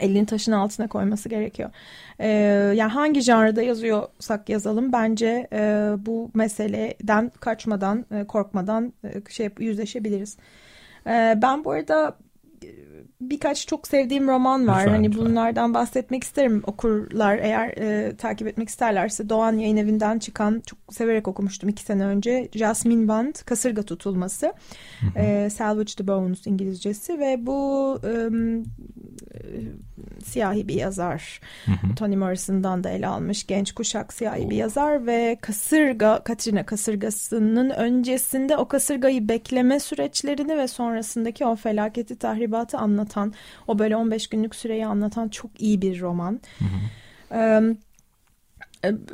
elini 0.01 0.25
taşın 0.25 0.51
altına 0.51 0.87
koyması 0.87 1.29
gerekiyor. 1.29 1.69
Ee, 2.19 2.27
yani 2.75 2.91
hangi 2.91 3.21
janrda 3.21 3.61
yazıyorsak 3.61 4.49
yazalım 4.49 4.91
bence 4.93 5.47
e, 5.53 5.91
bu 5.97 6.31
meseleden 6.33 7.31
kaçmadan, 7.39 8.05
e, 8.11 8.23
korkmadan 8.23 8.93
e, 9.03 9.31
şey 9.31 9.49
yüzleşebiliriz. 9.59 10.37
E, 11.07 11.39
ben 11.41 11.63
bu 11.63 11.71
arada 11.71 12.17
birkaç 13.21 13.67
çok 13.67 13.87
sevdiğim 13.87 14.27
roman 14.27 14.67
var. 14.67 14.79
Lütfen, 14.79 14.91
hani 14.91 15.07
lütfen. 15.07 15.25
bunlardan 15.25 15.73
bahsetmek 15.73 16.23
isterim. 16.23 16.63
Okurlar 16.67 17.37
eğer 17.37 17.67
e, 17.69 18.15
takip 18.15 18.47
etmek 18.47 18.69
isterlerse 18.69 19.29
Doğan 19.29 19.57
Yayın 19.57 19.77
Evi'nden 19.77 20.19
çıkan 20.19 20.63
çok 20.65 20.79
severek 20.91 21.27
okumuştum 21.27 21.69
iki 21.69 21.83
sene 21.83 22.05
önce. 22.05 22.49
Jasmine 22.53 23.07
Band 23.07 23.35
Kasırga 23.45 23.83
Tutulması. 23.83 24.53
E, 25.15 25.49
Salvage 25.49 25.93
the 25.97 26.07
Bones 26.07 26.47
İngilizcesi 26.47 27.19
ve 27.19 27.45
bu 27.45 27.99
e, 28.03 28.29
siyahi 30.23 30.67
bir 30.67 30.75
yazar. 30.75 31.39
Toni 31.95 32.17
Morrison'dan 32.17 32.83
da 32.83 32.89
ele 32.89 33.07
almış 33.07 33.47
genç 33.47 33.71
kuşak 33.71 34.13
siyahi 34.13 34.49
bir 34.49 34.55
yazar 34.55 35.07
ve 35.07 35.37
kasırga 35.41 36.21
Katrina 36.23 36.65
kasırgasının 36.65 37.69
öncesinde 37.69 38.57
o 38.57 38.67
kasırgayı 38.67 39.29
bekleme 39.29 39.79
süreçlerini 39.79 40.57
ve 40.57 40.67
sonrasındaki 40.67 41.45
o 41.45 41.55
felaketi 41.55 42.15
tahribatı 42.15 42.77
anlatan 42.77 43.33
o 43.67 43.79
böyle 43.79 43.95
15 43.95 44.27
günlük 44.27 44.55
süreyi 44.55 44.85
anlatan 44.85 45.29
çok 45.29 45.61
iyi 45.61 45.81
bir 45.81 46.01
roman. 46.01 46.39
Ee, 47.31 47.61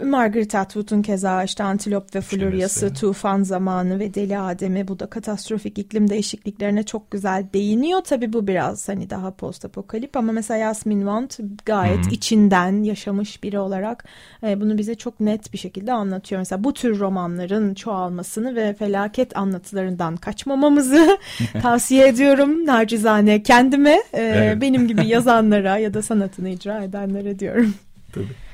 Margaret 0.03 0.55
Atwood'un 0.55 1.01
keza 1.01 1.43
işte 1.43 1.63
Antilop 1.63 2.15
ve 2.15 2.21
Florya'sı. 2.21 2.93
Tufan 2.93 3.43
Zamanı 3.43 3.99
ve 3.99 4.13
Deli 4.13 4.39
Adem'i 4.39 4.87
bu 4.87 4.99
da 4.99 5.05
katastrofik 5.07 5.77
iklim 5.77 6.09
değişikliklerine 6.09 6.83
çok 6.83 7.11
güzel 7.11 7.45
değiniyor. 7.53 8.01
Tabii 8.01 8.33
bu 8.33 8.47
biraz 8.47 8.89
hani 8.89 9.09
daha 9.09 9.31
post 9.31 9.65
apokalip 9.65 10.17
ama 10.17 10.31
mesela 10.31 10.57
Yasmin 10.57 10.99
Want 10.99 11.39
gayet 11.65 12.11
içinden 12.11 12.83
yaşamış 12.83 13.43
biri 13.43 13.59
olarak 13.59 14.05
e, 14.43 14.61
bunu 14.61 14.77
bize 14.77 14.95
çok 14.95 15.19
net 15.19 15.53
bir 15.53 15.57
şekilde 15.57 15.93
anlatıyor. 15.93 16.39
Mesela 16.41 16.63
bu 16.63 16.73
tür 16.73 16.99
romanların 16.99 17.73
çoğalmasını 17.73 18.55
ve 18.55 18.73
felaket 18.73 19.37
anlatılarından 19.37 20.15
kaçmamamızı 20.17 21.17
tavsiye 21.61 22.07
ediyorum 22.07 22.65
nacizane 22.65 23.43
kendime, 23.43 24.03
e, 24.13 24.21
Evet. 24.21 24.61
benim 24.61 24.87
gibi 24.87 25.07
yazanlara 25.07 25.77
ya 25.77 25.93
da 25.93 26.01
sanatını 26.01 26.49
icra 26.49 26.83
edenlere 26.83 27.39
diyorum. 27.39 27.73
Tabii. 28.13 28.46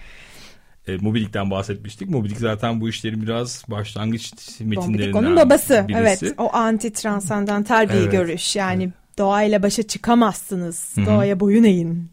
E, 0.87 0.97
Mobilik'ten 0.97 1.51
bahsetmiştik. 1.51 2.09
Mobilik 2.09 2.37
zaten 2.37 2.81
bu 2.81 2.89
işlerin 2.89 3.21
biraz 3.21 3.63
başlangıç 3.67 4.33
metinlerinden 4.59 4.75
Bombidik 4.87 5.15
onun 5.15 5.35
babası. 5.35 5.85
birisi. 5.87 5.99
Evet. 6.25 6.33
O 6.37 6.53
anti 6.53 6.93
transandantal 6.93 7.89
bir 7.89 7.93
Evet. 7.93 8.11
görüş. 8.11 8.55
Yani 8.55 8.89
doğayla 9.17 9.63
başa 9.63 9.83
çıkamazsınız. 9.83 10.95
Doğaya 11.05 11.39
boyun 11.39 11.63
eğin. 11.63 12.09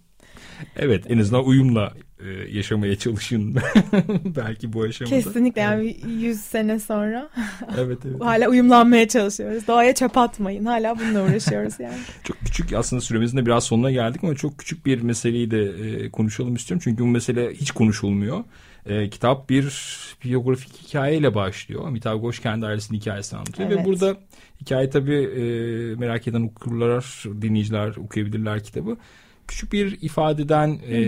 Evet 0.76 1.04
en 1.08 1.18
azından 1.18 1.44
uyumla 1.44 1.92
yaşamaya 2.52 2.96
çalışın 2.96 3.54
belki 4.36 4.72
bu 4.72 4.82
aşamada. 4.82 5.14
Kesinlikle 5.16 5.60
yani 5.60 5.96
100 6.20 6.40
sene 6.40 6.78
sonra 6.78 7.30
Evet 7.78 7.98
evet. 8.08 8.20
hala 8.20 8.48
uyumlanmaya 8.48 9.08
çalışıyoruz. 9.08 9.66
Doğaya 9.66 9.94
çöp 9.94 10.18
atmayın. 10.18 10.64
Hala 10.64 10.98
bununla 10.98 11.24
uğraşıyoruz 11.24 11.80
yani. 11.80 11.98
Çok 12.24 12.36
küçük 12.40 12.72
aslında 12.72 13.02
süremizin 13.02 13.38
de 13.38 13.46
biraz 13.46 13.64
sonuna 13.64 13.90
geldik 13.90 14.24
ama 14.24 14.34
çok 14.34 14.58
küçük 14.58 14.86
bir 14.86 15.02
meseleyi 15.02 15.50
de 15.50 15.62
e, 15.64 16.10
konuşalım 16.10 16.54
istiyorum. 16.54 16.82
Çünkü 16.84 17.02
bu 17.02 17.06
mesele 17.06 17.54
hiç 17.54 17.70
konuşulmuyor. 17.70 18.44
E, 18.86 19.10
kitap 19.10 19.50
bir 19.50 19.96
biyografik 20.24 20.82
hikayeyle 20.82 21.34
başlıyor. 21.34 21.86
Amitabh 21.86 22.20
Ghosh 22.20 22.38
kendi 22.38 22.66
ailesinin 22.66 22.98
hikayesini 22.98 23.38
anlatıyor. 23.38 23.70
Ve 23.70 23.74
Evet. 23.74 23.86
burada 23.86 24.16
hikaye 24.60 24.90
tabii 24.90 25.14
e, 25.22 25.42
merak 25.94 26.28
eden 26.28 26.42
okurlar, 26.42 27.24
dinleyiciler 27.42 27.96
okuyabilirler 27.96 28.64
kitabı. 28.64 28.96
Küçük 29.50 29.72
bir 29.72 29.98
ifadeden 30.02 30.78
e, 30.86 30.98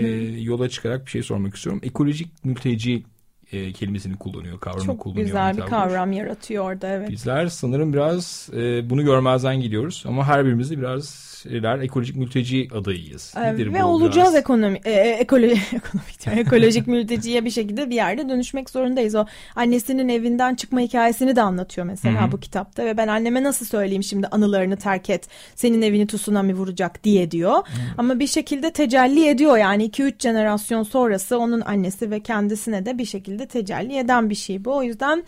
yola 0.41 0.69
çıkarak 0.69 1.05
bir 1.05 1.11
şey 1.11 1.23
sormak 1.23 1.55
istiyorum. 1.55 1.81
Ekolojik 1.83 2.45
mülteci 2.45 3.03
e, 3.51 3.71
kelimesini 3.73 4.15
kullanıyor, 4.17 4.59
kavramı 4.59 4.85
Çok 4.85 4.99
kullanıyor. 4.99 5.25
güzel 5.25 5.57
bir 5.57 5.61
kavram 5.61 6.11
yaratıyor 6.11 6.63
orada 6.63 6.87
evet. 6.87 7.09
Bizler 7.09 7.47
sanırım 7.47 7.93
biraz 7.93 8.49
e, 8.53 8.89
bunu 8.89 9.03
görmezden 9.03 9.61
gidiyoruz 9.61 10.03
ama 10.07 10.27
her 10.27 10.45
birimiz 10.45 10.71
de 10.71 10.77
biraz 10.77 11.32
şeyler 11.43 11.79
ekolojik 11.79 12.15
mülteci 12.15 12.67
adayıyız. 12.73 13.33
Ee, 13.37 13.53
Nedir 13.53 13.73
Ve 13.73 13.83
bu 13.83 13.85
olacağız 13.85 14.27
biraz? 14.27 14.35
ekonomi, 14.35 14.79
e, 14.85 14.91
e, 14.91 15.09
ekolo, 15.09 15.45
ekonomik 15.45 16.25
diyorum, 16.25 16.41
ekolojik 16.41 16.87
mülteciye 16.87 17.45
bir 17.45 17.49
şekilde 17.49 17.89
bir 17.89 17.95
yerde 17.95 18.29
dönüşmek 18.29 18.69
zorundayız. 18.69 19.15
O 19.15 19.25
annesinin 19.55 20.09
evinden 20.09 20.55
çıkma 20.55 20.79
hikayesini 20.79 21.35
de 21.35 21.41
anlatıyor 21.41 21.87
mesela 21.87 22.21
Hı 22.21 22.27
hı. 22.27 22.31
bu 22.31 22.39
kitapta 22.39 22.85
ve 22.85 22.97
ben 22.97 23.07
anneme 23.07 23.43
nasıl 23.43 23.65
söyleyeyim 23.65 24.03
şimdi 24.03 24.27
anılarını 24.27 24.77
terk 24.77 25.09
et, 25.09 25.27
senin 25.55 25.81
evini 25.81 26.07
tsunami 26.07 26.53
vuracak 26.55 27.03
diye 27.03 27.31
diyor. 27.31 27.67
Ama 27.97 28.19
bir 28.19 28.27
şekilde 28.27 28.73
tecelli 28.73 29.27
ediyor 29.27 29.57
yani 29.57 29.89
2-3 29.89 30.23
jenerasyon 30.23 30.83
sonrası 30.83 31.39
onun 31.39 31.61
annesi 31.61 32.11
ve 32.11 32.19
kendisine 32.19 32.85
de 32.85 32.97
bir 32.97 33.05
şekilde 33.05 33.45
tecelli 33.47 33.97
eden 33.97 34.29
bir 34.29 34.35
şey 34.35 34.65
bu. 34.65 34.75
O 34.75 34.83
yüzden 34.83 35.23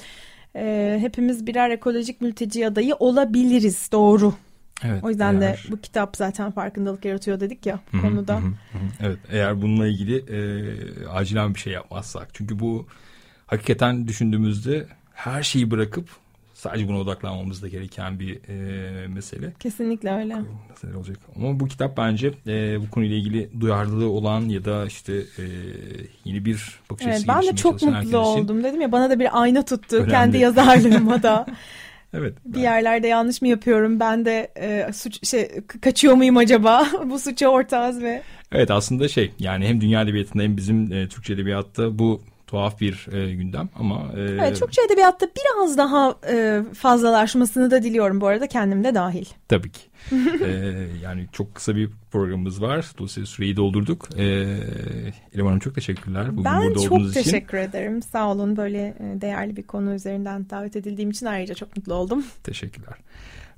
e, 0.56 0.98
hepimiz 1.02 1.48
birer 1.48 1.70
ekolojik 1.70 2.22
mülteci 2.22 2.68
adayı 2.68 2.96
olabiliriz 2.96 3.90
doğru. 3.92 4.34
Evet, 4.84 5.04
O 5.04 5.10
yüzden 5.10 5.42
de 5.42 5.46
eğer- 5.46 5.66
bu 5.72 5.78
kitap 5.82 6.18
zaten 6.18 6.52
farkındalık 6.52 7.06
yaratıyor 7.06 7.40
dedik 7.40 7.66
ya 7.66 7.80
konuda. 8.02 8.34
hı 8.36 8.38
hı, 8.40 8.48
hı. 8.48 8.80
Evet 9.04 9.18
eğer 9.30 9.62
bununla 9.62 9.88
ilgili 9.88 10.18
e, 10.18 11.08
acilen 11.08 11.54
bir 11.54 11.60
şey 11.60 11.74
yapmazsak. 11.74 12.28
Çünkü 12.34 12.60
bu 12.60 12.86
hakikaten 13.48 14.08
düşündüğümüzde 14.08 14.88
her 15.14 15.44
şeyi 15.44 15.72
bırakıp 15.72 16.10
sadece 16.54 16.88
buna 16.88 16.98
odaklanmamız 17.00 17.62
da 17.64 17.68
gereken 17.68 18.20
bir 18.20 18.40
e, 18.50 19.08
mesele. 19.08 19.54
Kesinlikle 19.60 20.12
öyle. 20.12 20.36
Mesele 20.70 20.98
olacak. 20.98 21.18
Ama 21.36 21.60
bu 21.60 21.68
kitap 21.68 21.98
bence 21.98 22.34
e, 22.48 22.82
bu 22.82 22.90
konuyla 22.90 23.16
ilgili 23.18 23.50
duyarlılığı 23.62 24.10
olan 24.10 24.42
ya 24.42 24.66
da 24.66 24.86
işte 24.86 25.14
e, 25.14 25.44
yeni 26.26 26.46
bir 26.46 26.80
bakış 26.92 27.06
Evet, 27.06 27.16
açısı 27.16 27.28
ben 27.28 27.42
de 27.42 27.56
çok 27.56 27.82
mutlu 27.82 28.00
için- 28.08 28.14
oldum 28.18 28.64
dedim 28.64 28.82
ya 28.82 28.92
bana 28.92 29.10
da 29.10 29.20
bir 29.20 29.42
ayna 29.42 29.66
tuttu 29.66 29.96
Önemli. 29.96 30.12
kendi 30.12 30.38
yazarlığıma 30.38 31.24
da. 31.24 31.46
Evet. 32.18 32.34
bir 32.46 32.62
yerlerde 32.62 33.08
yanlış 33.08 33.42
mı 33.42 33.48
yapıyorum 33.48 34.00
ben 34.00 34.26
de 34.26 34.52
e, 34.56 34.94
suç 34.94 35.28
şey 35.28 35.50
kaçıyor 35.82 36.14
muyum 36.14 36.38
acaba 36.38 36.88
bu 37.06 37.20
suça 37.20 37.48
ortağız 37.48 38.02
ve 38.02 38.22
Evet 38.52 38.72
aslında 38.72 39.08
şey 39.08 39.32
yani 39.40 39.68
hem 39.68 39.82
dünya 39.82 40.02
edebiyatında 40.02 40.44
hem 40.44 40.58
bizim 40.58 40.94
e, 40.94 41.08
Türkçe 41.08 41.34
edebiyatta 41.34 42.00
bu 42.00 42.22
tuhaf 42.48 42.82
bir 42.82 43.08
e, 43.12 43.36
gündem 43.36 43.70
ama 43.76 44.12
e, 44.18 44.22
evet 44.22 44.60
Türkçe 44.60 44.82
edebiyatta 44.82 45.26
biraz 45.26 45.78
daha 45.78 46.16
e, 46.30 46.62
fazlalaşmasını 46.74 47.72
da 47.72 47.84
diliyorum 47.84 48.22
bu 48.22 48.28
arada 48.28 48.48
kendim 48.48 48.84
de 48.84 48.96
dahil. 48.96 49.26
tabii 49.48 49.72
ki. 49.72 49.82
E, 50.46 50.88
yani 51.04 51.28
çok 51.32 51.56
kısa 51.56 51.76
bir 51.76 51.90
programımız 52.12 52.62
var. 52.62 52.86
Dolayısıyla 52.98 53.28
süreyi 53.28 53.56
doldurduk. 53.56 54.10
E, 54.18 54.24
İrem 55.34 55.46
Hanım 55.46 55.60
çok 55.60 55.76
teşekkürler. 55.76 56.32
Bugün 56.32 56.46
ben 56.46 56.62
burada 56.62 56.80
çok 56.80 56.92
olduğunuz 56.92 57.12
için. 57.12 57.24
teşekkür 57.24 57.58
ederim 57.58 58.02
sağ 58.02 58.32
olun 58.32 58.58
böyle 58.58 58.80
e, 58.80 59.22
değerli 59.22 59.56
bir 59.56 59.64
konu 59.64 59.94
üzerinden 59.94 60.50
davet 60.50 60.76
edildiğim 60.76 61.10
için 61.10 61.26
ayrıca 61.26 61.56
çok 61.56 61.78
mutlu 61.78 61.94
oldum. 61.94 62.26
Teşekkürler. 62.44 62.96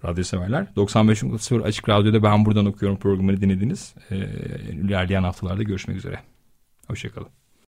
Radyo 0.05 0.23
severler. 0.23 0.67
95.0 0.75 1.63
Açık 1.63 1.89
Radyo'da 1.89 2.23
ben 2.23 2.45
buradan 2.45 2.65
okuyorum 2.65 2.99
programını 2.99 3.41
dinlediniz. 3.41 3.95
E, 4.11 4.15
ilerleyen 4.71 5.23
haftalarda 5.23 5.63
görüşmek 5.63 5.97
üzere. 5.97 6.19
Hoşçakalın. 6.87 7.29